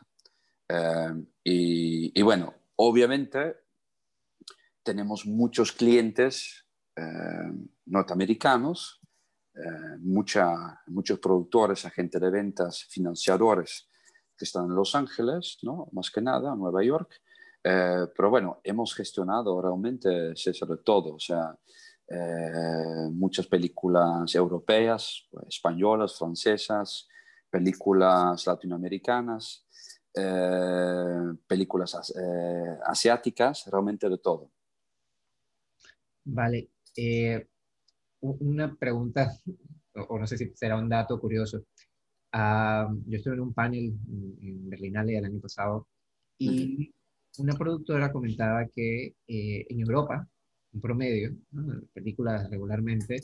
Em, 0.68 1.26
y, 1.42 2.18
y, 2.18 2.22
bueno, 2.22 2.54
obviamente 2.82 3.56
tenemos 4.82 5.26
muchos 5.26 5.72
clientes 5.72 6.66
em, 6.96 7.68
norteamericanos 7.86 9.00
eh, 9.54 9.98
muchos 10.00 11.18
productores, 11.18 11.84
agentes 11.84 12.20
de 12.20 12.30
ventas, 12.30 12.84
financiadores 12.88 13.88
que 14.36 14.44
están 14.44 14.66
en 14.66 14.74
Los 14.74 14.94
Ángeles, 14.94 15.58
¿no? 15.62 15.88
más 15.92 16.10
que 16.10 16.22
nada, 16.22 16.54
Nueva 16.54 16.82
York. 16.82 17.20
Eh, 17.62 18.06
pero 18.16 18.30
bueno, 18.30 18.60
hemos 18.64 18.94
gestionado 18.94 19.60
realmente, 19.60 20.34
sobre 20.34 20.78
todo, 20.82 21.16
o 21.16 21.20
sea, 21.20 21.54
muchas 23.12 23.46
películas 23.46 24.34
europeas, 24.34 25.28
españolas, 25.48 26.18
francesas, 26.18 27.06
películas 27.50 28.46
latinoamericanas, 28.46 29.66
películas 31.46 32.12
asiáticas, 32.84 33.66
realmente 33.70 34.08
de 34.08 34.18
todo. 34.18 34.50
Vale. 36.24 36.70
Eh, 36.96 37.46
una 38.20 38.74
pregunta, 38.76 39.32
o, 40.08 40.18
no 40.18 40.26
sé 40.26 40.36
si 40.36 40.50
será 40.54 40.76
un 40.76 40.88
dato 40.88 41.20
curioso. 41.20 41.64
Ah, 42.32 42.88
yo 43.06 43.16
estuve 43.16 43.34
en 43.34 43.40
un 43.40 43.54
panel 43.54 43.92
en, 44.40 44.70
Berlinale 44.70 45.18
el 45.18 45.24
año 45.24 45.40
pasado 45.40 45.88
y 46.38 46.94
una 47.38 47.54
productora 47.54 48.12
comentaba 48.12 48.66
que 48.68 49.14
eh, 49.26 49.66
en 49.68 49.80
Europa, 49.80 50.26
un 50.72 50.80
promedio, 50.80 51.36
películas 51.92 52.48
regularmente, 52.50 53.16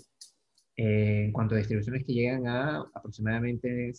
eh, 0.76 1.24
en 1.26 1.32
cuanto 1.32 1.54
a 1.54 1.58
distribuciones 1.58 2.04
que 2.04 2.12
llegan 2.12 2.46
a 2.48 2.80
aproximadamente 2.94 3.92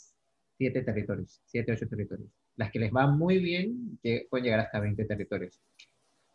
siete 0.57 0.81
territorios, 0.83 1.41
siete, 1.45 1.71
ocho 1.71 1.87
territorios. 1.87 2.29
Las 2.57 2.71
que 2.71 2.79
les 2.79 2.91
va 2.91 3.07
muy 3.07 3.39
bien 3.39 3.97
que 4.03 4.27
pueden 4.29 4.45
llegar 4.45 4.59
hasta 4.59 4.79
20 4.79 5.05
territorios. 5.05 5.61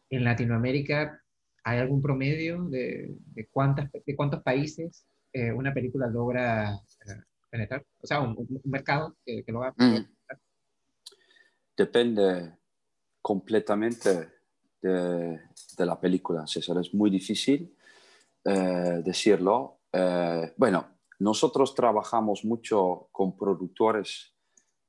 En 0.08 0.24
Latinoamérica 0.24 1.22
¿Hay 1.64 1.78
algún 1.78 2.02
promedio 2.02 2.64
de, 2.64 3.14
de, 3.34 3.46
cuántas, 3.48 3.90
de 3.92 4.16
cuántos 4.16 4.42
países 4.42 5.06
eh, 5.32 5.52
una 5.52 5.72
película 5.72 6.08
logra 6.08 6.74
eh, 6.74 7.22
penetrar? 7.50 7.84
O 8.00 8.06
sea, 8.06 8.20
un, 8.20 8.36
mercado 8.64 9.16
que, 9.24 9.44
lo 9.46 9.62
haga. 9.62 9.74
Mm. 9.76 10.08
Depende 11.76 12.56
completamente 13.20 14.28
de, 14.80 15.40
de, 15.78 15.86
la 15.86 16.00
película, 16.00 16.46
César. 16.46 16.78
Es 16.78 16.92
muy 16.92 17.10
difícil 17.10 17.76
eh, 18.44 19.02
decirlo. 19.04 19.82
bueno, 20.56 20.98
nosotros 21.20 21.74
trabajamos 21.76 22.44
mucho 22.44 23.08
con 23.12 23.36
productores 23.36 24.34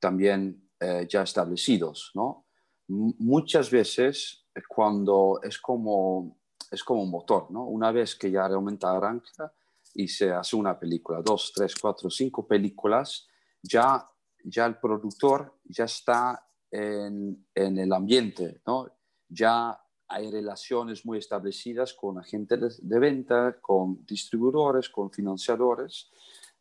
también 0.00 0.63
ya 1.08 1.22
establecidos, 1.22 2.10
¿no? 2.14 2.46
Muchas 2.88 3.70
veces 3.70 4.46
cuando 4.68 5.40
es 5.42 5.58
como 5.58 6.36
es 6.74 6.84
como 6.84 7.02
un 7.02 7.10
motor, 7.10 7.50
¿no? 7.50 7.64
Una 7.64 7.92
vez 7.92 8.14
que 8.14 8.30
ya 8.30 8.46
realmente 8.48 8.86
arranca 8.86 9.52
y 9.94 10.08
se 10.08 10.32
hace 10.32 10.56
una 10.56 10.78
película, 10.78 11.22
dos, 11.22 11.52
tres, 11.54 11.74
cuatro, 11.80 12.10
cinco 12.10 12.46
películas, 12.46 13.28
ya, 13.62 14.08
ya 14.44 14.66
el 14.66 14.78
productor 14.78 15.58
ya 15.64 15.84
está 15.84 16.46
en, 16.70 17.46
en 17.54 17.78
el 17.78 17.92
ambiente, 17.92 18.60
¿no? 18.66 18.90
Ya 19.28 19.80
hay 20.08 20.30
relaciones 20.30 21.06
muy 21.06 21.18
establecidas 21.18 21.94
con 21.94 22.18
agentes 22.18 22.86
de 22.86 22.98
venta, 22.98 23.56
con 23.60 24.04
distribuidores, 24.04 24.88
con 24.88 25.10
financiadores. 25.10 26.10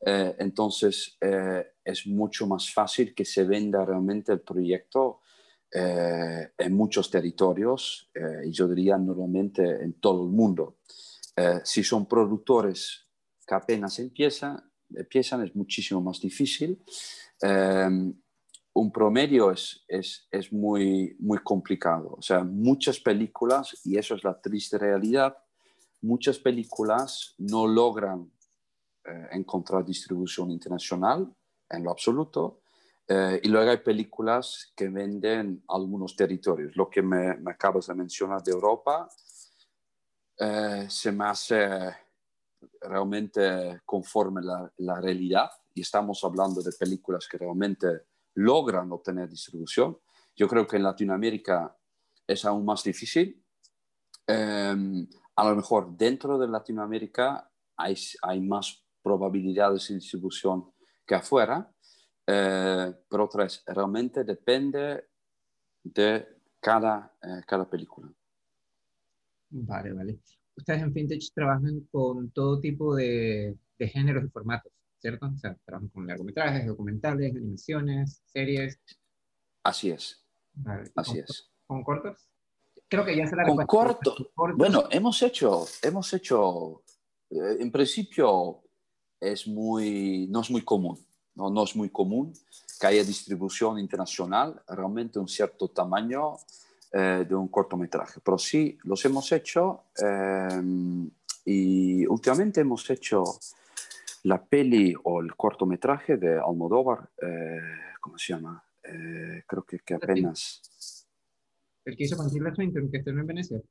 Eh, 0.06 0.36
entonces 0.39 1.18
eh, 1.22 1.66
es 1.84 2.08
mucho 2.08 2.48
más 2.48 2.74
fácil 2.74 3.13
que 3.16 3.26
se 3.26 3.44
venda 3.44 3.86
realmente 3.86 4.32
el 4.34 4.42
proyecto 4.42 5.22
eh, 5.76 6.52
en 6.56 6.74
muchos 6.74 7.10
territorios 7.10 8.08
eh, 8.13 8.46
y 8.46 8.52
yo 8.52 8.68
diría 8.68 8.96
normalmente 8.96 9.63
en 9.63 9.94
todo 9.94 10.24
el 10.24 10.30
mundo. 10.30 10.78
Eh, 11.36 11.62
si 11.63 11.84
son 11.84 12.08
productores 12.08 13.08
que 13.48 13.56
apenas 13.56 13.98
empiezan, 13.98 14.62
empiezan 14.94 15.44
es 15.44 15.56
muchísimo 15.56 16.00
más 16.00 16.22
difícil. 16.22 16.80
un 18.76 18.92
promedio 18.92 19.52
es, 19.52 19.84
es, 19.88 20.28
es, 20.30 20.54
muy, 20.54 21.16
muy 21.20 21.39
complicado. 21.39 22.16
O 22.20 22.22
sea, 22.22 22.44
muchas 22.44 23.00
películas, 23.00 23.76
y 23.84 23.98
eso 23.98 24.13
es 24.13 24.24
la 24.24 24.39
triste 24.39 24.78
realidad, 24.78 25.36
muchas 26.02 26.38
películas 26.38 27.34
no 27.39 27.66
logran 27.66 28.32
encontrar 29.32 29.84
distribución 29.84 30.52
internacional 30.52 31.34
en 31.70 31.84
lo 31.84 31.92
absoluto 31.92 32.63
eh, 33.08 33.42
y 33.44 33.50
luego 33.50 33.72
hay 33.72 33.78
películas 33.78 34.72
que 34.76 34.88
venden 34.88 35.63
algunos 35.68 36.16
territorios. 36.16 36.76
Lo 36.76 36.89
que 36.89 37.02
me, 37.02 37.38
acabas 37.46 37.88
de 37.88 37.96
mencionar 37.96 38.42
de 38.42 38.52
Europa 38.52 39.10
eh, 40.38 40.86
se 40.89 41.12
me 41.12 41.26
hace 41.26 41.68
realmente 42.80 43.82
conforme 43.86 44.42
la, 44.42 44.72
la, 44.78 45.02
realidad 45.02 45.50
y 45.74 45.82
estamos 45.82 46.24
hablando 46.24 46.62
de 46.62 46.72
películas 46.72 47.28
que 47.28 47.38
realmente 47.38 48.06
logran 48.36 48.92
obtener 48.92 49.30
distribución. 49.30 49.98
Yo 50.36 50.48
creo 50.48 50.66
que 50.66 50.78
en 50.78 50.84
Latinoamérica 50.84 51.78
es 52.26 52.46
aún 52.46 52.63
más 52.63 52.84
difícil. 52.84 53.44
Eh, 54.26 55.08
a 55.36 55.50
lo 55.50 55.56
mejor 55.56 55.98
dentro 55.98 56.38
de 56.38 56.48
Latinoamérica 56.48 57.52
hay, 57.76 57.96
hay 58.22 58.39
más 58.39 58.83
probabilidades 59.04 59.89
de 59.89 59.96
distribución 59.96 60.72
que 61.06 61.16
afuera, 61.16 61.70
eh, 62.26 62.94
pero 63.10 63.26
otra 63.26 63.44
vez, 63.44 63.62
realmente 63.68 64.24
depende 64.24 65.10
de 65.84 66.28
cada, 66.60 67.16
eh, 67.22 67.42
cada 67.46 67.70
película. 67.70 68.12
Vale, 69.50 69.94
vale. 69.94 70.20
Ustedes 70.56 70.82
en 70.82 70.94
Vintage 70.94 71.30
trabajan 71.34 71.88
con 71.92 72.32
todo 72.32 72.60
tipo 72.60 72.96
de, 72.96 73.58
de 73.78 73.88
géneros 73.88 74.24
y 74.24 74.30
formatos, 74.30 74.72
¿cierto? 75.00 75.28
O 75.28 75.38
sea, 75.38 75.56
trabajan 75.66 75.89
con 75.89 76.08
largometrajes, 76.08 76.66
documentales, 76.66 77.36
animaciones, 77.36 78.22
series. 78.26 78.80
Así 79.63 79.92
es. 79.92 80.24
Así 80.96 81.20
es. 81.20 81.52
¿Con 81.68 81.84
cortos? 81.84 82.30
Creo 82.88 83.06
que 83.06 83.16
ya 83.16 83.26
se 83.28 83.36
la 83.36 83.46
Con 83.46 83.66
corto. 83.66 84.16
Bueno, 84.56 84.84
hemos 84.92 85.22
hecho, 85.24 85.66
hemos 85.82 86.13
hecho, 86.13 86.84
eh, 87.30 87.58
en 87.60 87.72
principio 87.72 88.62
es 89.23 89.47
muy, 89.47 90.27
no 90.29 90.41
es 90.41 90.51
muy 90.51 90.63
común 90.63 90.97
no, 91.36 91.63
es 91.63 91.75
muy 91.75 91.89
común 91.89 92.33
que 92.79 92.88
haya 92.88 93.03
distribución 93.03 93.79
internacional 93.79 94.62
realmente 94.67 95.19
un 95.19 95.27
cierto 95.27 95.69
tamaño 95.69 96.36
eh, 96.91 97.25
de 97.27 97.36
un 97.36 97.47
cortometraje, 97.47 98.19
pero 98.23 98.38
sí 98.38 98.77
los 98.83 99.03
hemos 99.05 99.31
hecho 99.31 99.86
eh, 100.03 100.62
y 101.45 102.05
últimamente 102.05 102.62
hemos 102.62 102.88
hecho 102.89 103.23
la 104.23 104.43
peli 104.43 104.93
o 105.03 105.21
el 105.21 105.36
cortometraje 105.36 106.17
de 106.17 106.39
Almodóvar, 106.39 107.09
eh, 107.21 107.59
¿cómo 107.99 108.17
se 108.17 108.33
llama? 108.33 108.63
creo 109.47 109.63
que, 109.63 109.79
que, 109.79 109.93
apenas... 109.93 111.07
¿El 111.86 111.95
que 111.95 112.03
hizo 112.03 112.17
Tilda 112.29 112.53
Swinton, 112.53 112.91
que 112.91 112.97
estuvo 112.97 113.17
en 113.17 113.25
Venecia? 113.25 113.62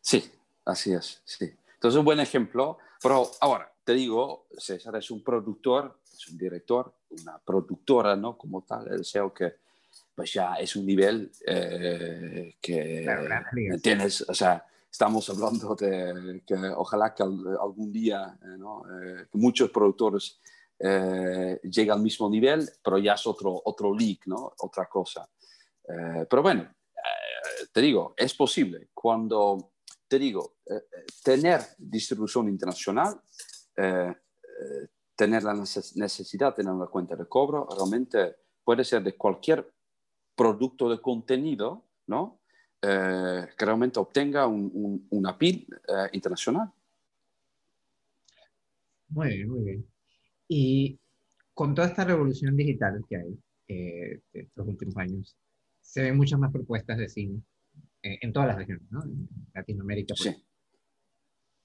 Sí, 0.00 0.24
así 0.64 0.94
es, 0.94 1.22
sí. 1.24 1.52
Entonces, 1.74 1.98
un 1.98 2.04
buen 2.04 2.18
ejemplo, 2.18 2.78
pero 3.02 3.30
ahora, 3.42 3.73
te 3.84 3.92
digo, 3.92 4.46
César 4.56 4.96
es 4.96 5.10
un 5.10 5.22
productor, 5.22 6.00
es 6.12 6.28
un 6.28 6.38
director, 6.38 6.94
una 7.22 7.38
productora, 7.38 8.16
¿no? 8.16 8.36
Como 8.36 8.62
tal, 8.62 8.88
el 8.92 9.04
SEO 9.04 9.32
que 9.32 9.56
pues 10.14 10.32
ya 10.32 10.54
es 10.54 10.76
un 10.76 10.86
nivel 10.86 11.30
eh, 11.46 12.54
que 12.60 13.06
tienes, 13.82 14.22
o 14.22 14.34
sea, 14.34 14.64
estamos 14.90 15.28
hablando 15.28 15.74
de 15.74 16.42
que 16.46 16.54
ojalá 16.54 17.12
que 17.14 17.24
algún 17.24 17.92
día 17.92 18.38
eh, 18.40 18.56
¿no? 18.56 18.84
Eh, 18.88 19.26
muchos 19.32 19.70
productores 19.70 20.40
lleguen 20.76 21.92
al 21.92 22.00
mismo 22.00 22.28
nivel, 22.28 22.68
pero 22.82 22.98
ya 22.98 23.14
es 23.14 23.26
otro, 23.26 23.62
otro 23.64 23.94
league, 23.94 24.20
¿no? 24.26 24.52
Otra 24.58 24.86
cosa. 24.86 25.26
pero 26.28 26.42
bueno, 26.42 26.68
te 27.72 27.80
digo, 27.80 28.12
es 28.16 28.34
posible. 28.34 28.88
Cuando, 28.92 29.72
te 30.06 30.18
digo, 30.18 30.56
tener 31.22 31.62
distribución 31.78 32.48
internacional 32.48 33.18
eh, 33.76 34.12
eh, 34.12 34.86
tener 35.16 35.42
la 35.42 35.54
necesidad 35.54 36.50
de 36.50 36.56
tener 36.56 36.72
una 36.72 36.86
cuenta 36.86 37.14
de 37.14 37.26
cobro 37.26 37.68
realmente 37.76 38.36
puede 38.64 38.84
ser 38.84 39.02
de 39.02 39.14
cualquier 39.14 39.70
producto 40.34 40.88
de 40.90 41.00
contenido, 41.00 41.84
¿no? 42.06 42.40
Eh, 42.82 43.46
que 43.56 43.64
realmente 43.64 44.00
obtenga 44.00 44.46
un, 44.46 45.06
una 45.10 45.38
PIL 45.38 45.68
internacional. 46.12 46.72
Muy 49.08 49.28
bien, 49.28 49.48
muy 49.48 49.62
bien. 49.62 49.86
Y 50.48 50.98
con 51.54 51.74
toda 51.74 51.88
esta 51.88 52.04
revolución 52.04 52.56
digital 52.56 53.04
que 53.08 53.16
hay 53.16 53.38
de 53.68 54.22
estos 54.32 54.66
últimos 54.66 54.96
años, 54.96 55.36
se 55.80 56.02
ven 56.02 56.16
muchas 56.16 56.38
más 56.38 56.52
propuestas 56.52 56.98
de 56.98 57.08
cine 57.08 57.40
en 58.02 58.32
todas 58.32 58.48
las 58.48 58.56
regiones, 58.56 58.90
¿no? 58.90 59.02
En 59.04 59.28
Latinoamérica. 59.54 60.14
Sí 60.16 60.34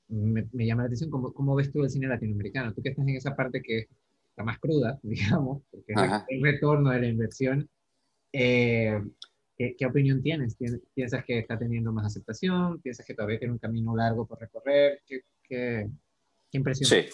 me, 0.09 0.65
llama 0.65 0.83
la 0.83 0.87
atención 0.87 1.09
cómo, 1.09 1.33
cómo, 1.33 1.55
ves 1.55 1.71
tú 1.71 1.83
el 1.83 1.89
cine 1.89 2.07
latinoamericano. 2.07 2.73
Tú 2.73 2.81
que 2.81 2.89
estás 2.89 3.07
en 3.07 3.15
esa 3.15 3.35
parte 3.35 3.61
que 3.61 3.87
está 4.29 4.43
más 4.43 4.59
cruda, 4.59 4.99
digamos, 5.03 5.63
porque 5.71 5.93
es 5.93 6.11
el 6.27 6.41
retorno 6.41 6.91
de 6.91 7.01
la 7.01 7.07
inversión. 7.07 7.69
Eh, 8.31 9.01
¿qué, 9.57 9.85
opinión 9.85 10.21
tienes? 10.21 10.57
¿Piensas 10.93 11.23
que 11.25 11.39
está 11.39 11.57
teniendo 11.57 11.91
más 11.91 12.05
aceptación? 12.05 12.81
¿Piensas 12.81 13.05
que 13.05 13.13
todavía 13.13 13.39
tiene 13.39 13.53
un 13.53 13.59
camino 13.59 13.95
largo 13.95 14.25
por 14.25 14.39
recorrer? 14.39 15.01
¿Qué, 15.05 15.21
qué, 15.43 15.89
qué 16.51 16.57
impresión? 16.57 16.89
Sí. 16.89 17.09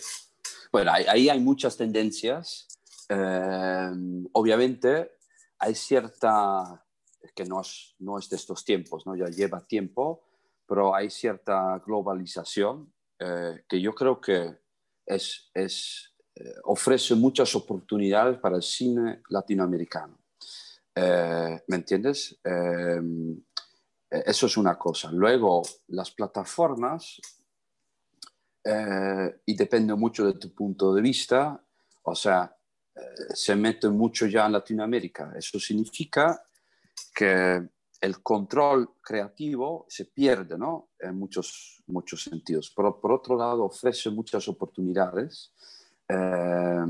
Bueno, 0.72 0.92
ahí 0.92 1.30
hay 1.30 1.40
muchas 1.40 1.78
tendencias. 1.78 2.68
Eh, 3.10 3.92
obviamente 4.34 5.12
hay 5.60 5.76
cierta, 5.76 6.84
que 7.36 7.46
no 7.46 7.62
es, 7.62 7.96
no 8.00 8.18
es 8.18 8.30
de 8.30 8.36
estos 8.36 8.66
tiempos, 8.66 9.06
¿no? 9.06 9.16
ya 9.16 9.28
lleva 9.28 9.66
tiempo, 9.66 10.24
pero 10.68 10.96
hay 10.96 11.10
cierta 11.10 11.82
globalización 11.86 12.92
eh, 13.20 13.64
que 13.68 13.80
yo 13.80 13.94
creo 13.94 14.20
que 14.20 14.58
es, 15.06 15.50
es 15.54 16.12
ofrece 16.66 17.16
muchas 17.16 17.56
oportunidades 17.56 18.38
para 18.40 18.58
el 18.58 18.64
cine 18.64 19.22
latinoamericano. 19.30 20.20
¿Me 20.96 21.76
entiendes? 21.76 22.38
eso 24.10 24.46
es 24.46 24.58
una 24.58 24.78
cosa. 24.78 25.12
Luego, 25.14 25.62
las 25.88 26.12
plataformas 26.12 27.22
eh, 28.68 29.42
y 29.46 29.56
depende 29.56 29.94
mucho 29.94 30.26
de 30.26 30.40
tu 30.40 30.52
punto 30.52 30.92
de 30.92 31.00
vista, 31.00 31.64
o 32.02 32.16
sea, 32.16 32.52
eh, 32.96 33.00
se 33.32 33.56
mete 33.56 33.88
mucho 33.90 34.26
ya 34.26 34.48
en 34.48 34.54
Latinoamérica. 34.54 35.34
Eso 35.38 35.60
significa 35.60 36.44
que 37.14 37.70
el 38.02 38.22
control 38.22 38.96
creativo 39.02 39.86
se 39.90 40.06
pierde, 40.06 40.58
¿no? 40.58 40.90
En 41.00 41.18
muchos, 41.18 41.84
muchos 41.88 42.24
sentidos. 42.24 42.72
Pero 42.76 43.00
por 43.00 43.12
otro 43.12 43.38
lado, 43.38 43.64
ofrece 43.64 44.10
muchas 44.10 44.48
oportunidades. 44.48 45.54
Eh, 46.08 46.86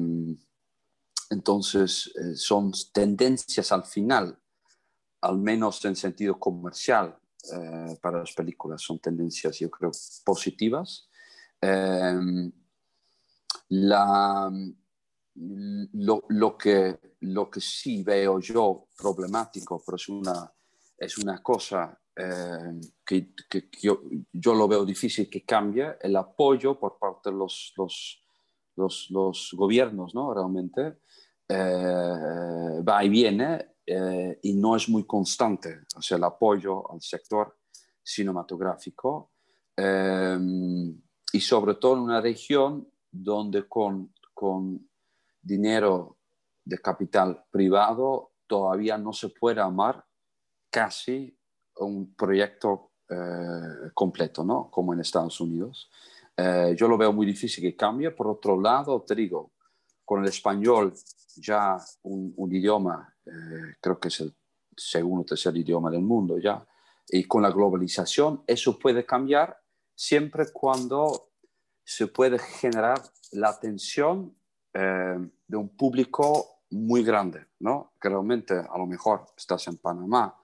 entonces, 1.30 2.14
son 2.36 2.72
tendencias 2.94 3.72
al 3.72 3.86
final, 3.86 4.38
al 5.22 5.38
menos 5.40 5.84
en 5.86 5.96
sentido 5.96 6.40
comercial, 6.40 7.18
para 8.02 8.20
las 8.20 8.34
películas. 8.34 8.82
Son 8.82 9.00
tendencias, 9.00 9.60
yo 9.60 9.70
creo, 9.70 9.92
positivas. 10.24 11.10
Em, 11.62 12.52
la, 13.70 14.52
lo, 15.36 16.58
que, 16.58 17.00
lo 17.22 17.50
que 17.50 17.62
sí 17.62 18.04
veo 18.04 18.40
yo 18.40 18.88
problemático, 18.98 19.82
pero 19.86 19.96
es 19.96 20.10
una, 20.10 20.52
es 20.98 21.18
una 21.18 21.42
cosa 21.42 22.00
em, 22.16 22.80
que, 23.06 23.34
yo, 23.82 24.02
yo, 24.32 24.54
lo 24.54 24.68
veo 24.68 24.86
difícil 24.86 25.30
que 25.30 25.44
cambie, 25.44 25.98
el 26.02 26.16
apoyo 26.16 26.80
por 26.80 26.98
parte 26.98 27.30
de 27.30 27.36
los, 27.36 27.74
los, 27.78 28.22
los, 28.76 29.08
los 29.12 29.50
gobiernos, 29.54 30.16
¿no? 30.16 30.34
Realmente 30.34 31.00
eh, 31.48 32.82
va 32.88 33.04
y 33.04 33.10
viene 33.10 33.76
eh, 33.86 34.40
y 34.44 34.54
no 34.54 34.76
es 34.76 34.90
muy 34.90 35.06
constante, 35.06 35.82
o 35.96 36.02
sea, 36.02 36.18
el 36.18 36.24
apoyo 36.24 36.92
al 36.92 37.02
sector 37.02 37.58
cinematográfico. 38.02 39.32
Em, 39.76 41.02
y 41.34 41.40
sobre 41.42 41.76
todo 41.76 41.96
en 41.96 42.00
una 42.00 42.22
región 42.22 42.90
donde 43.12 43.68
con, 43.68 44.14
con 44.34 44.90
dinero 45.42 46.18
de 46.64 46.78
capital 46.80 47.44
privado 47.52 48.32
todavía 48.48 48.98
no 48.98 49.12
se 49.12 49.30
puede 49.30 49.60
amar 49.60 50.05
casi 50.76 51.34
un 51.78 52.14
proyecto 52.16 52.92
eh, 53.08 53.92
completo, 53.94 54.44
¿no? 54.44 54.70
Como 54.70 54.94
en 54.94 55.00
Estados 55.00 55.40
Unidos. 55.40 55.90
Eh, 56.36 56.76
yo 56.78 56.90
lo 56.90 56.98
veo 56.98 57.14
muy 57.14 57.26
difícil 57.26 57.64
que 57.64 57.78
cambie. 57.78 58.12
Por 58.12 58.28
otro 58.28 58.60
lado, 58.60 59.02
te 59.04 59.16
digo, 59.16 59.54
con 60.04 60.22
el 60.22 60.28
español 60.28 60.94
ya 61.38 61.78
un, 62.04 62.34
un 62.36 62.54
idioma, 62.54 63.16
eh, 63.26 63.76
creo 63.80 63.98
que 63.98 64.10
es 64.10 64.20
el 64.20 64.36
segundo 64.76 65.22
o 65.22 65.26
tercer 65.26 65.56
idioma 65.56 65.90
del 65.90 66.02
mundo 66.02 66.38
ya, 66.40 66.68
y 67.08 67.24
con 67.24 67.42
la 67.42 67.52
globalización 67.52 68.44
eso 68.46 68.78
puede 68.78 69.06
cambiar 69.06 69.58
siempre 69.96 70.52
cuando 70.52 71.30
se 71.86 72.08
puede 72.08 72.38
generar 72.38 73.02
la 73.32 73.48
atención 73.48 74.36
eh, 74.74 75.18
de 75.48 75.58
un 75.58 75.70
público 75.70 76.64
muy 76.72 77.02
grande, 77.02 77.46
¿no? 77.60 77.94
Que 78.02 78.10
realmente 78.10 78.56
a 78.56 78.78
lo 78.78 78.86
mejor 78.86 79.28
estás 79.38 79.68
en 79.68 79.78
Panamá 79.78 80.36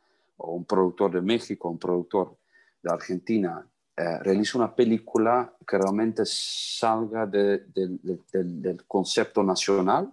o 0.42 0.54
un 0.54 0.66
productor 0.66 1.12
de 1.12 1.22
México, 1.22 1.70
un 1.70 1.80
productor 1.80 2.38
de 2.82 2.92
Argentina, 2.92 3.66
eh, 3.96 4.20
realiza 4.20 4.58
una 4.58 4.74
película 4.74 5.54
que 5.68 5.78
realmente 5.78 6.24
salga 6.26 7.26
del 7.26 8.84
concepto 8.88 9.44
nacional 9.44 10.12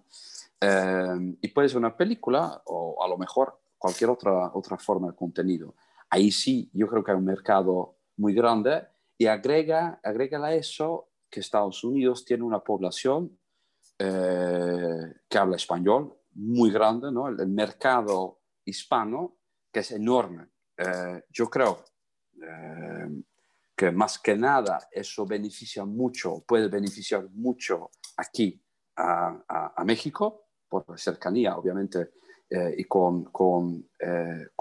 eh, 0.60 1.36
y 1.40 1.48
puede 1.48 1.68
ser 1.68 1.78
una 1.78 1.96
película 1.96 2.60
o 2.66 3.02
a 3.02 3.08
lo 3.08 3.16
mejor 3.16 3.58
cualquier 3.78 4.10
otra, 4.10 4.50
otra 4.52 4.76
forma 4.76 5.08
de 5.08 5.16
contenido. 5.16 5.74
Ahí 6.10 6.30
sí, 6.30 6.70
yo 6.72 6.86
creo 6.88 7.04
que 7.04 7.12
hay 7.12 7.16
un 7.16 7.24
mercado 7.24 7.96
muy 8.16 8.34
grande 8.34 8.82
y 9.16 9.26
agrega, 9.26 10.00
agrega 10.02 10.44
a 10.44 10.54
eso 10.54 11.08
que 11.30 11.40
Estados 11.40 11.84
Unidos 11.84 12.24
tiene 12.24 12.42
una 12.42 12.60
población 12.60 13.38
eh, 13.98 15.14
que 15.28 15.38
habla 15.38 15.56
español 15.56 16.14
muy 16.34 16.70
grande, 16.70 17.10
¿no? 17.10 17.28
el, 17.28 17.48
mercado 17.48 18.40
hispano 18.64 19.37
que 19.72 19.80
es 19.80 19.90
enorme. 19.92 20.48
Eh, 20.76 21.22
yo 21.30 21.48
creo 21.48 21.84
eh, 22.42 23.22
que 23.76 23.90
más 23.90 24.18
que 24.18 24.36
nada 24.36 24.88
eso 24.90 25.26
beneficia 25.26 25.84
mucho, 25.84 26.44
puede 26.46 26.68
beneficiar 26.68 27.28
mucho 27.30 27.90
aquí 28.16 28.60
a, 28.96 29.72
a, 29.76 29.84
México, 29.84 30.48
por 30.68 30.84
cercanía, 30.98 31.56
obviamente, 31.56 32.10
y 32.76 32.84
con, 32.84 33.30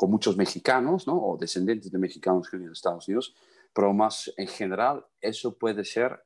muchos 0.01 0.37
mexicanos, 0.37 1.07
¿no? 1.07 1.17
o 1.17 1.37
descendientes 1.37 1.91
de 1.91 1.97
mexicanos 1.97 2.47
que 2.47 2.57
viven 2.57 2.67
en 2.67 2.73
Estados 2.73 3.07
Unidos, 3.07 3.33
pero 3.73 3.93
más 3.93 4.31
en 4.37 4.47
general, 4.47 5.03
eso 5.19 5.57
puede 5.57 5.83
ser 5.83 6.23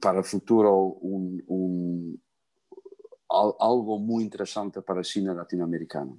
para 0.00 0.18
el 0.18 0.24
futuro 0.24 0.98
algo 3.28 3.98
muy 3.98 4.24
interesante 4.24 4.82
para 4.82 5.00
el 5.00 5.04
cine 5.04 5.34
latinoamericano. 5.34 6.18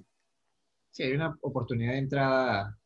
Sí, 0.90 1.04
hay 1.04 1.12
una 1.12 1.36
oportunidad 1.40 1.92
de 1.92 1.98
entrada 1.98 2.78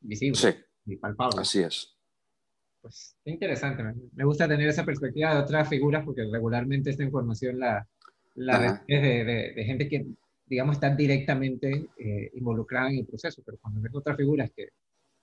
visible 0.00 0.38
sí, 0.38 0.48
y 0.86 0.96
palpable. 0.96 1.40
Así 1.40 1.60
es. 1.60 1.96
Pues 2.80 3.16
interesante. 3.24 3.82
Me 4.14 4.24
gusta 4.24 4.48
tener 4.48 4.68
esa 4.68 4.84
perspectiva 4.84 5.34
de 5.34 5.40
otras 5.40 5.68
figuras 5.68 6.04
porque 6.04 6.24
regularmente 6.30 6.90
esta 6.90 7.02
información 7.02 7.58
la, 7.58 7.86
la 8.36 8.82
de, 8.86 9.52
de, 9.54 9.64
gente 9.64 9.88
que, 9.88 10.06
digamos, 10.46 10.76
está 10.76 10.94
directamente 10.94 11.88
eh, 11.98 12.30
involucrada 12.34 12.90
en 12.90 12.98
el 12.98 13.06
proceso, 13.06 13.42
pero 13.44 13.58
cuando 13.58 13.80
ves 13.80 13.94
otras 13.94 14.16
figuras 14.16 14.50
que 14.54 14.68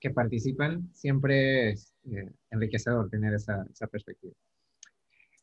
que 0.05 0.11
participan, 0.11 0.89
siempre 0.93 1.71
es 1.71 1.91
eh, 2.11 2.31
enriquecedor 2.51 3.09
tener 3.09 3.33
esa, 3.33 3.65
esa, 3.71 3.87
perspectiva. 3.87 4.33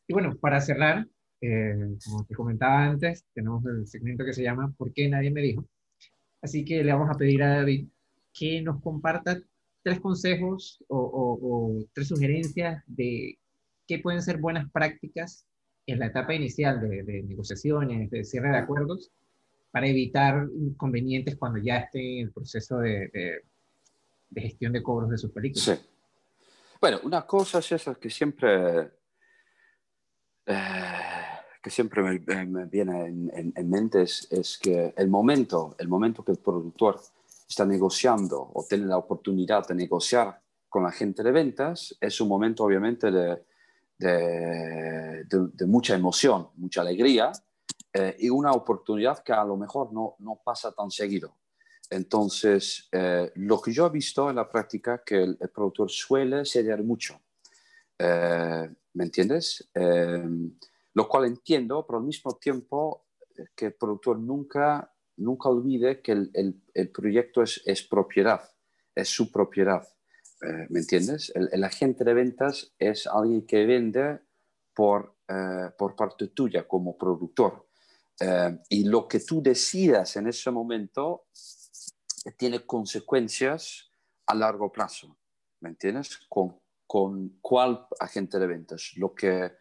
Y 0.07 0.13
bueno, 0.13 0.37
para 0.37 0.61
cerrar, 0.61 1.05
eh, 1.41 1.97
como 2.05 2.25
te 2.25 2.33
comentaba 2.33 2.85
antes, 2.85 3.25
tenemos 3.33 3.65
el 3.65 3.85
segmento 3.87 4.23
que 4.23 4.33
se 4.33 4.43
llama 4.43 4.73
¿Por 4.77 4.93
qué 4.93 5.09
nadie 5.09 5.31
me 5.31 5.41
dijo? 5.41 5.65
Así 6.43 6.63
que 6.63 6.83
le 6.83 6.93
vamos 6.93 7.09
a 7.09 7.17
pedir 7.17 7.41
a 7.41 7.57
David 7.57 7.87
que 8.33 8.61
nos 8.61 8.81
comparta 8.81 9.41
tres 9.81 9.99
consejos 9.99 10.83
o, 10.87 10.97
o, 10.97 11.85
tres 11.93 12.09
sugerencias 12.09 12.83
de 12.85 13.39
qué 13.87 13.99
pueden 13.99 14.21
ser 14.21 14.37
buenas 14.37 14.69
prácticas 14.71 15.47
en 15.87 15.99
la 15.99 16.07
etapa 16.07 16.35
inicial 16.35 16.79
de, 16.79 17.01
de 17.03 17.23
negociaciones, 17.23 18.11
de 18.11 18.23
cierre 18.23 18.49
de 18.49 18.57
acuerdos, 18.57 19.11
para 19.71 19.87
evitar 19.87 20.47
inconvenientes 20.55 21.35
cuando 21.35 21.57
ya 21.57 21.77
esté 21.77 22.19
en 22.19 22.27
el 22.27 22.31
proceso 22.31 22.77
de, 22.77 23.07
de 23.07 23.43
de 24.33 24.41
gestión 24.41 24.73
de 24.73 24.83
cobros 24.83 25.09
de 25.09 25.17
sus 25.17 25.31
películas. 25.31 25.63
Sí. 25.63 25.73
Bueno, 26.81 26.99
una 27.03 27.25
cosa 27.25 27.59
es 27.59 27.85
que 27.99 28.09
siempre, 28.09 28.91
eh, 30.45 30.92
que 31.63 31.69
siempre 31.69 32.03
me, 32.03 32.65
viene 32.65 33.05
en, 33.05 33.69
mente 33.69 34.01
es, 34.01 34.59
que 34.61 34.93
el 34.97 35.07
momento, 35.07 35.75
el 35.79 35.87
momento 35.87 36.21
que 36.21 36.33
el 36.33 36.37
productor 36.37 36.99
está 37.47 37.65
negociando 37.65 38.51
o 38.53 38.65
tiene 38.67 38.85
la 38.85 38.97
oportunidad 38.97 39.65
de 39.65 39.73
negociar 39.73 40.41
con 40.67 40.83
la 40.83 40.91
gente 40.91 41.23
de 41.23 41.31
ventas 41.31 41.95
es 42.01 42.19
un 42.19 42.27
momento 42.27 42.65
obviamente 42.65 43.09
de, 43.09 43.43
de, 43.97 45.65
mucha 45.65 45.95
emoción, 45.95 46.49
mucha 46.57 46.81
alegría 46.81 47.31
eh, 47.93 48.17
y 48.19 48.29
una 48.29 48.51
oportunidad 48.51 49.23
que 49.23 49.31
a 49.31 49.45
lo 49.45 49.55
mejor 49.55 49.93
no, 49.93 50.15
no 50.19 50.41
pasa 50.43 50.73
tan 50.73 50.91
seguido. 50.91 51.37
Entonces, 51.89 52.89
eh, 52.91 53.31
lo 53.35 53.61
que 53.61 53.71
yo 53.71 53.85
he 53.85 53.89
visto 53.89 54.29
en 54.29 54.35
la 54.35 54.51
práctica 54.51 55.01
que 55.05 55.23
el, 55.23 55.37
productor 55.53 55.89
suele 55.89 56.43
ceder 56.43 56.83
mucho. 56.83 57.21
Eh, 57.97 58.69
¿Me 58.95 59.05
entiendes? 59.05 59.69
Eh, 60.93 60.95
lo 60.95 61.07
cual 61.07 61.25
entiendo, 61.25 61.85
pero 61.85 61.99
al 61.99 62.05
mismo 62.05 62.37
tiempo 62.37 63.05
que 63.55 63.67
el 63.67 63.73
productor 63.73 64.19
nunca, 64.19 64.93
nunca 65.17 65.49
olvide 65.49 66.01
que 66.01 66.11
el, 66.11 66.61
el, 66.73 66.89
proyecto 66.91 67.41
es, 67.41 67.87
propiedad, 67.89 68.41
es 68.95 69.09
su 69.09 69.31
propiedad. 69.31 69.87
¿Me 70.69 70.81
entiendes? 70.81 71.31
El, 71.35 71.63
agente 71.63 72.03
de 72.03 72.13
ventas 72.13 72.73
es 72.77 73.07
alguien 73.07 73.47
que 73.47 73.65
vende 73.65 74.19
por, 74.73 75.15
por 75.77 75.95
parte 75.95 76.27
tuya 76.27 76.67
como 76.67 76.95
productor. 76.95 77.65
y 78.69 78.83
lo 78.83 79.07
que 79.07 79.19
tú 79.21 79.41
decidas 79.41 80.15
en 80.17 80.27
ese 80.27 80.51
momento 80.51 81.25
tiene 82.37 82.65
consecuencias 82.65 83.89
a 84.27 84.35
largo 84.35 84.71
plazo, 84.71 85.17
¿me 85.61 85.69
entiendes? 85.69 86.19
Con 86.29 86.59
con 86.93 87.39
cuál 87.41 87.87
agente 87.99 88.37
de 88.37 88.45
ventas, 88.45 88.91
lo 88.97 89.15
que, 89.15 89.51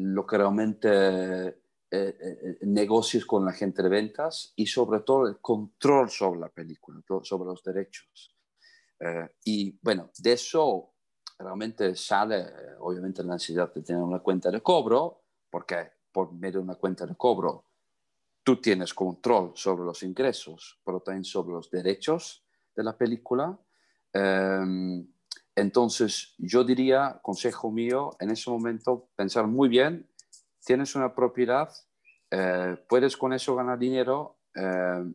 lo 0.00 0.26
que 0.26 0.38
realmente 0.38 1.62
eh, 1.94 2.16
eh, 2.18 2.58
negocies 2.62 3.26
con 3.26 3.44
la 3.44 3.50
agente 3.50 3.82
de 3.82 3.90
ventas 3.90 4.54
y 4.56 4.64
sobre 4.66 5.00
todo 5.00 5.26
el 5.26 5.40
control 5.40 6.08
sobre 6.08 6.40
la 6.40 6.48
película, 6.48 7.02
sobre 7.22 7.44
los 7.44 7.62
derechos. 7.62 8.34
Eh, 8.98 9.28
y 9.44 9.78
bueno, 9.82 10.10
de 10.16 10.32
eso 10.32 10.94
realmente 11.38 11.94
sale 11.94 12.46
obviamente 12.80 13.22
la 13.22 13.34
necesidad 13.34 13.74
de 13.74 13.82
tener 13.82 14.00
una 14.00 14.20
cuenta 14.20 14.50
de 14.50 14.62
cobro, 14.62 15.24
porque 15.50 15.90
por 16.10 16.32
medio 16.32 16.60
de 16.60 16.64
una 16.64 16.76
cuenta 16.76 17.04
de 17.04 17.14
cobro 17.14 17.66
tú 18.42 18.60
tienes 18.60 18.94
control 18.94 19.52
sobre 19.54 19.84
los 19.84 20.02
ingresos, 20.02 20.80
pero 20.84 21.00
también 21.00 21.24
sobre 21.24 21.52
los 21.52 21.70
derechos 21.70 22.42
de 22.74 22.84
la 22.84 22.96
película. 22.96 23.58
Em, 24.14 25.11
entonces, 25.54 26.34
yo 26.38 26.64
diría, 26.64 27.20
consejo 27.22 27.70
mío, 27.70 28.16
en 28.20 28.30
ese 28.30 28.50
momento, 28.50 29.08
pensar 29.16 29.46
muy 29.46 29.68
bien, 29.68 30.08
tienes 30.64 30.94
una 30.94 31.14
propiedad, 31.14 31.70
eh, 32.30 32.76
puedes 32.88 33.16
con 33.16 33.32
eso 33.32 33.54
ganar 33.54 33.78
dinero 33.78 34.38
em, 34.54 35.14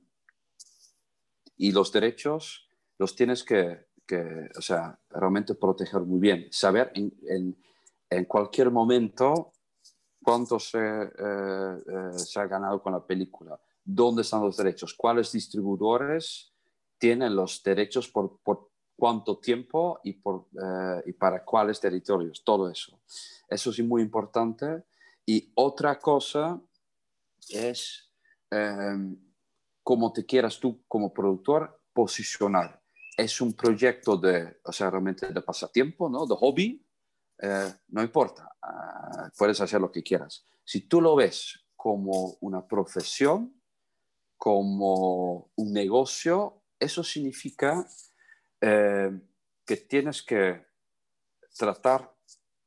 y 1.55 1.71
los 1.71 1.91
derechos 1.91 2.67
los 2.99 3.15
tienes 3.15 3.43
que, 3.43 3.87
que, 4.05 4.49
o 4.55 4.61
sea, 4.61 4.99
realmente 5.09 5.55
proteger 5.55 6.01
muy 6.01 6.19
bien, 6.19 6.47
saber 6.51 6.91
en, 6.93 7.55
cualquier 8.25 8.71
momento 8.71 9.53
cuánto 10.23 10.59
se, 10.59 10.79
eh, 10.79 11.09
eh, 11.17 12.13
se, 12.13 12.39
ha 12.39 12.45
ganado 12.45 12.81
con 12.81 12.93
la 12.93 13.05
película, 13.05 13.59
dónde 13.83 14.21
están 14.21 14.41
los 14.41 14.55
derechos, 14.55 14.93
cuáles 14.93 15.31
distribuidores 15.31 16.53
tienen 16.97 17.35
los 17.35 17.61
derechos 17.63 18.07
por, 18.07 18.39
por 18.41 18.69
cuánto 18.97 19.37
tiempo 19.37 20.01
y, 20.03 20.13
por, 20.13 20.47
eh, 20.53 21.03
y 21.05 21.13
para 21.13 21.45
cuáles 21.45 21.79
territorios, 21.79 22.43
todo 22.43 22.69
eso. 22.69 22.99
Eso 23.47 23.69
es 23.69 23.79
muy 23.83 24.01
importante. 24.01 24.83
Y 25.25 25.51
otra 25.55 25.99
cosa 25.99 26.59
es 27.49 28.03
cómo 29.83 30.13
te 30.13 30.25
quieras 30.25 30.57
tú 30.59 30.83
como 30.87 31.13
productor 31.13 31.81
posicionar. 31.93 32.81
Es 33.17 33.41
un 33.41 33.53
proyecto 33.53 34.15
de, 34.15 34.59
o 34.63 34.71
sea, 34.71 34.89
realmente 34.89 35.27
de 35.33 35.41
pasatiempo, 35.41 36.09
¿no? 36.09 36.25
De 36.25 36.35
hobby, 36.35 36.85
eh, 37.39 37.73
no 37.89 38.01
importa, 38.01 38.51
uh, 38.63 39.29
puedes 39.37 39.61
hacer 39.61 39.79
lo 39.79 39.91
que 39.91 40.03
quieras. 40.03 40.45
Si 40.63 40.81
tú 40.81 41.01
lo 41.01 41.15
ves 41.15 41.65
como 41.75 42.37
una 42.41 42.67
profesión, 42.67 43.53
como 44.37 45.51
un 45.55 45.73
negocio, 45.73 46.63
eso 46.79 47.03
significa 47.03 47.87
eh, 48.61 49.11
que 49.65 49.77
tienes 49.77 50.23
que 50.23 50.65
tratar 51.57 52.13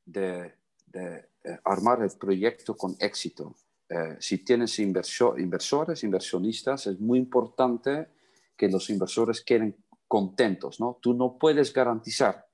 de, 0.04 0.54
eh, 0.92 1.28
armar 1.64 2.02
el 2.02 2.10
proyecto 2.18 2.76
con 2.76 2.96
éxito. 2.98 3.56
Eh, 3.88 4.16
si 4.20 4.38
tienes 4.38 4.78
inversor, 4.78 5.40
inversores, 5.40 6.04
inversionistas, 6.04 6.86
es 6.86 7.00
muy 7.00 7.18
importante 7.18 8.08
que 8.56 8.68
los 8.68 8.90
inversores 8.90 9.42
queden 9.42 9.76
contentos, 10.06 10.80
¿no? 10.80 10.98
Tú 11.00 11.14
no 11.14 11.38
puedes 11.38 11.72
garantizar 11.72 12.46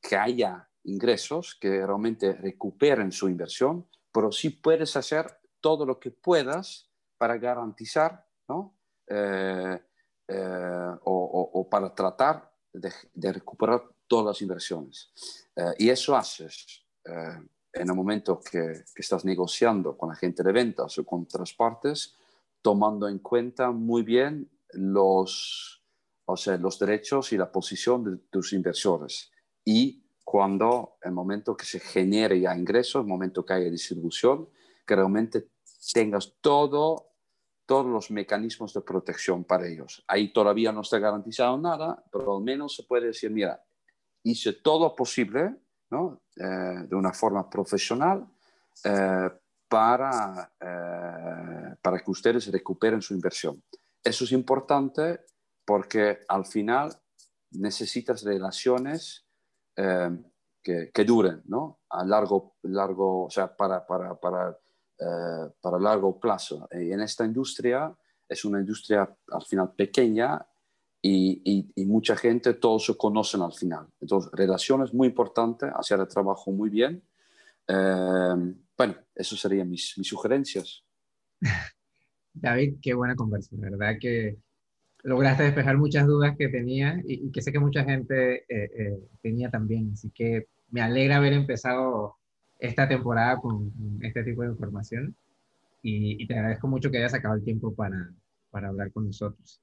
que 0.00 0.16
haya 0.16 0.68
ingresos 0.84 1.56
que 1.60 1.84
realmente 1.84 2.32
recuperen 2.34 3.10
su 3.10 3.28
inversión, 3.28 3.88
pero 4.12 4.30
sí 4.30 4.50
puedes 4.50 4.96
hacer 4.96 5.26
todo 5.60 5.84
lo 5.84 5.98
que 5.98 6.10
puedas 6.10 6.90
para 7.18 7.38
garantizar 7.38 8.26
¿no? 8.48 8.76
Eh, 9.08 9.80
eh, 10.28 10.96
o, 11.04 11.68
para 11.70 11.94
tratar 11.94 12.50
de, 12.72 13.32
recuperar 13.32 13.82
todas 14.06 14.26
las 14.26 14.42
inversiones. 14.42 15.12
Eh, 15.54 15.74
y 15.78 15.88
eso 15.88 16.16
haces 16.16 16.82
en 17.04 17.88
el 17.88 17.94
momento 17.94 18.40
que, 18.40 18.84
que, 18.94 19.02
estás 19.02 19.24
negociando 19.24 19.96
con 19.96 20.08
la 20.08 20.16
gente 20.16 20.42
de 20.42 20.50
ventas 20.50 20.98
o 20.98 21.04
con 21.04 21.22
otras 21.22 21.52
partes, 21.52 22.16
tomando 22.60 23.08
en 23.08 23.20
cuenta 23.20 23.70
muy 23.70 24.02
bien 24.02 24.50
los, 24.72 25.84
o 26.24 26.36
sea, 26.36 26.56
los 26.56 26.78
derechos 26.78 27.32
y 27.32 27.36
la 27.36 27.52
posición 27.52 28.02
de 28.04 28.16
tus 28.28 28.52
inversores 28.52 29.30
y 29.64 30.04
cuando 30.24 30.96
el 31.02 31.12
momento 31.12 31.56
que 31.56 31.64
se 31.64 31.78
genere 31.78 32.40
ya 32.40 32.56
ingresos, 32.56 33.02
el 33.02 33.06
momento 33.06 33.44
que 33.44 33.52
haya 33.52 33.70
distribución, 33.70 34.48
que 34.86 34.96
realmente 34.96 35.50
tengas 35.92 36.34
todo, 36.40 37.12
todos 37.66 37.86
los 37.86 38.10
mecanismos 38.10 38.72
de 38.72 38.80
protección 38.80 39.44
para 39.44 39.66
ellos. 39.66 40.04
Ahí 40.06 40.32
todavía 40.32 40.72
no 40.72 40.82
está 40.82 40.98
garantizado 40.98 41.58
nada, 41.58 42.02
pero 42.10 42.36
al 42.36 42.42
menos 42.42 42.74
se 42.76 42.84
puede 42.84 43.08
decir, 43.08 43.30
mira, 43.30 43.62
hice 44.22 44.52
todo 44.54 44.94
posible 44.94 45.56
¿no? 45.90 46.22
Eh, 46.36 46.86
de 46.88 46.96
una 46.96 47.12
forma 47.12 47.48
profesional 47.48 48.26
eh, 48.84 49.30
para, 49.68 50.52
eh, 50.60 51.76
para 51.80 51.98
que 52.00 52.10
ustedes 52.10 52.50
recuperen 52.50 53.02
su 53.02 53.14
inversión. 53.14 53.62
Eso 54.02 54.24
es 54.24 54.32
importante 54.32 55.20
porque 55.64 56.20
al 56.28 56.46
final 56.46 56.92
necesitas 57.52 58.22
relaciones 58.22 59.26
eh, 59.76 60.10
que, 60.62 60.90
que, 60.92 61.04
duren, 61.04 61.42
¿no? 61.46 61.80
A 61.90 62.04
largo, 62.04 62.56
largo 62.62 63.26
o 63.26 63.30
sea, 63.30 63.54
para, 63.56 63.86
para, 63.86 64.18
para, 64.18 64.58
eh, 64.98 65.50
para 65.60 65.78
largo 65.78 66.18
plazo. 66.18 66.68
Y 66.72 66.92
en 66.92 67.00
esta 67.00 67.24
industria 67.24 67.94
es 68.28 68.44
una 68.44 68.60
industria 68.60 69.08
al 69.30 69.42
final 69.42 69.72
pequeña 69.74 70.44
y, 71.02 71.70
y, 71.76 71.84
mucha 71.84 72.16
gente, 72.16 72.54
todos 72.54 72.86
se 72.86 72.96
conocen 72.96 73.40
al 73.42 73.52
final. 73.52 73.86
Entonces, 74.00 74.28
relaciones 74.32 74.92
muy 74.92 75.06
importantes, 75.08 75.70
hacer 75.76 76.00
el 76.00 76.08
trabajo 76.08 76.50
muy 76.50 76.68
bien. 76.68 77.00
Eh, 77.68 78.54
bueno, 78.76 78.96
eso 79.14 79.36
serían 79.36 79.70
mis, 79.70 79.96
mis 79.96 80.08
sugerencias. 80.08 80.82
David, 82.32 82.76
qué 82.82 82.94
buena 82.94 83.14
conversación, 83.14 83.60
¿verdad? 83.60 83.94
Que 84.00 84.38
lograste 85.04 85.44
despejar 85.44 85.78
muchas 85.78 86.06
dudas 86.06 86.34
que 86.36 86.48
tenía 86.48 87.00
y, 87.04 87.30
que 87.30 87.40
sé 87.40 87.52
que 87.52 87.60
mucha 87.60 87.84
gente 87.84 88.38
eh, 88.48 88.70
eh, 88.76 88.98
tenía 89.22 89.50
también. 89.50 89.90
Así 89.92 90.10
que 90.10 90.48
me 90.70 90.80
alegra 90.82 91.16
haber 91.16 91.32
empezado 91.32 92.16
esta 92.58 92.88
temporada 92.88 93.36
con, 93.38 93.72
este 94.02 94.22
tipo 94.24 94.42
de 94.42 94.48
información 94.48 95.14
y, 95.82 96.26
te 96.26 96.34
agradezco 96.34 96.68
mucho 96.68 96.90
que 96.90 96.98
hayas 96.98 97.12
sacado 97.12 97.34
el 97.34 97.44
tiempo 97.44 97.74
para, 97.74 98.10
para 98.50 98.68
hablar 98.68 98.90
con 98.92 99.06
nosotros. 99.06 99.60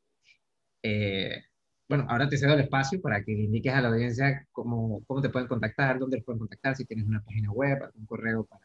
Eh, 0.82 1.44
bueno, 1.90 2.06
ahora 2.10 2.30
te 2.30 2.38
cedo 2.38 2.54
el 2.54 2.62
espacio 2.62 3.02
para 3.02 3.24
que 3.24 3.34
indiques 3.34 3.74
a 3.74 3.82
la 3.82 3.90
audiencia 3.90 4.48
cómo, 4.52 5.04
cómo 5.06 5.22
te 5.22 5.30
pueden 5.30 5.48
contactar, 5.48 6.00
dónde 6.00 6.22
pueden 6.22 6.40
contactar, 6.40 6.76
si 6.76 6.86
tienes 6.86 7.06
una 7.06 7.22
página 7.22 7.52
web, 7.52 7.84
algún 7.84 8.06
correo 8.06 8.46
para, 8.46 8.62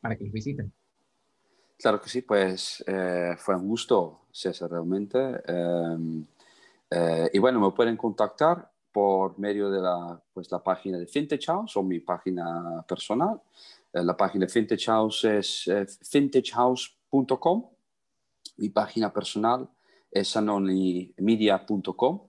para 0.00 0.16
que 0.16 0.24
los 0.24 0.32
visiten. 0.32 0.72
Claro 1.78 2.00
que 2.00 2.08
sí, 2.08 2.22
pues 2.22 2.84
eh, 2.88 3.36
fue 3.38 3.54
un 3.54 3.68
gusto, 3.68 4.26
César, 4.32 4.70
realmente. 4.70 5.18
Em, 5.46 6.26
eh, 6.90 7.30
y 7.32 7.38
bueno, 7.38 7.60
me 7.60 7.70
pueden 7.70 7.96
contactar 7.96 8.68
por 8.92 9.38
medio 9.38 9.70
de 9.70 9.80
la, 9.80 10.20
pues, 10.32 10.50
la 10.50 10.62
página 10.62 10.98
de 10.98 11.06
Fintech 11.06 11.44
House 11.46 11.76
o 11.76 11.82
mi 11.82 12.00
página 12.00 12.84
personal. 12.86 13.40
Eh, 13.92 14.02
la 14.02 14.16
página 14.16 14.46
de 14.46 14.52
Fintech 14.52 14.84
House 14.86 15.24
es 15.24 15.70
fintechhouse.com. 16.02 17.66
Mi 18.56 18.68
página 18.70 19.12
personal 19.12 19.68
es 20.10 20.36
anonymedia.com. 20.36 22.28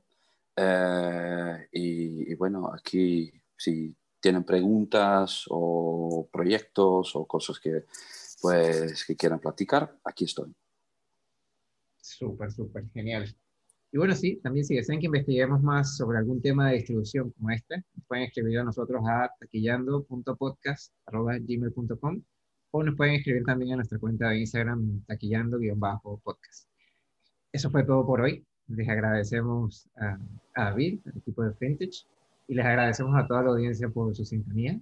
Y, 1.71 2.31
y 2.31 2.35
bueno, 2.35 2.69
aquí 2.73 3.31
si 3.55 3.95
tienen 4.19 4.43
preguntas 4.43 5.45
o 5.49 6.27
proyectos 6.31 7.15
o 7.15 7.25
cosas 7.25 7.59
que 7.59 7.85
pues 8.41 9.05
que 9.05 9.15
quieran 9.15 9.39
platicar, 9.39 9.99
aquí 10.03 10.25
estoy. 10.25 10.53
Súper, 12.01 12.51
súper, 12.51 12.89
genial. 12.91 13.35
Y 13.91 13.97
bueno, 13.97 14.13
sí, 14.15 14.39
también 14.43 14.65
si 14.65 14.75
desean 14.75 14.99
que 14.99 15.07
investiguemos 15.07 15.63
más 15.63 15.97
sobre 15.97 16.19
algún 16.19 16.39
tema 16.41 16.69
de 16.69 16.75
distribución 16.75 17.31
como 17.31 17.49
este, 17.49 17.83
pueden 18.07 18.25
escribir 18.25 18.59
a 18.59 18.63
nosotros 18.63 19.01
a 19.07 19.31
taquillando.podcast.gmail.com 19.39 22.21
o 22.71 22.83
nos 22.83 22.95
pueden 22.95 23.15
escribir 23.15 23.43
también 23.45 23.73
a 23.73 23.77
nuestra 23.77 23.97
cuenta 23.97 24.29
de 24.29 24.41
Instagram 24.41 25.03
taquillando-podcast. 25.07 26.69
Eso 27.51 27.71
fue 27.71 27.83
todo 27.83 28.05
por 28.05 28.21
hoy. 28.21 28.45
Les 28.67 28.87
agradecemos 28.87 29.89
a, 29.95 30.19
a 30.55 30.65
David, 30.65 30.99
al 31.07 31.17
equipo 31.17 31.43
de 31.43 31.53
Vintage, 31.59 32.05
y 32.47 32.53
les 32.53 32.65
agradecemos 32.65 33.15
a 33.15 33.27
toda 33.27 33.43
la 33.43 33.49
audiencia 33.49 33.89
por 33.89 34.15
su 34.15 34.23
sintonía. 34.23 34.79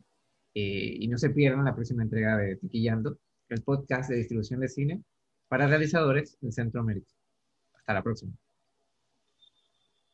Eh, 0.54 0.98
y 1.00 1.08
no 1.08 1.18
se 1.18 1.30
pierdan 1.30 1.66
la 1.66 1.76
próxima 1.76 2.04
entrega 2.04 2.38
de 2.38 2.56
Taquillando, 2.56 3.18
el 3.50 3.62
podcast 3.62 4.10
de 4.10 4.18
distribución 4.18 4.60
de 4.60 4.68
cine 4.68 5.04
para 5.48 5.68
realizadores 5.68 6.38
en 6.42 6.52
Centroamérica. 6.52 7.14
Hasta 7.76 7.94
la 7.94 8.04
próxima. 8.04 8.34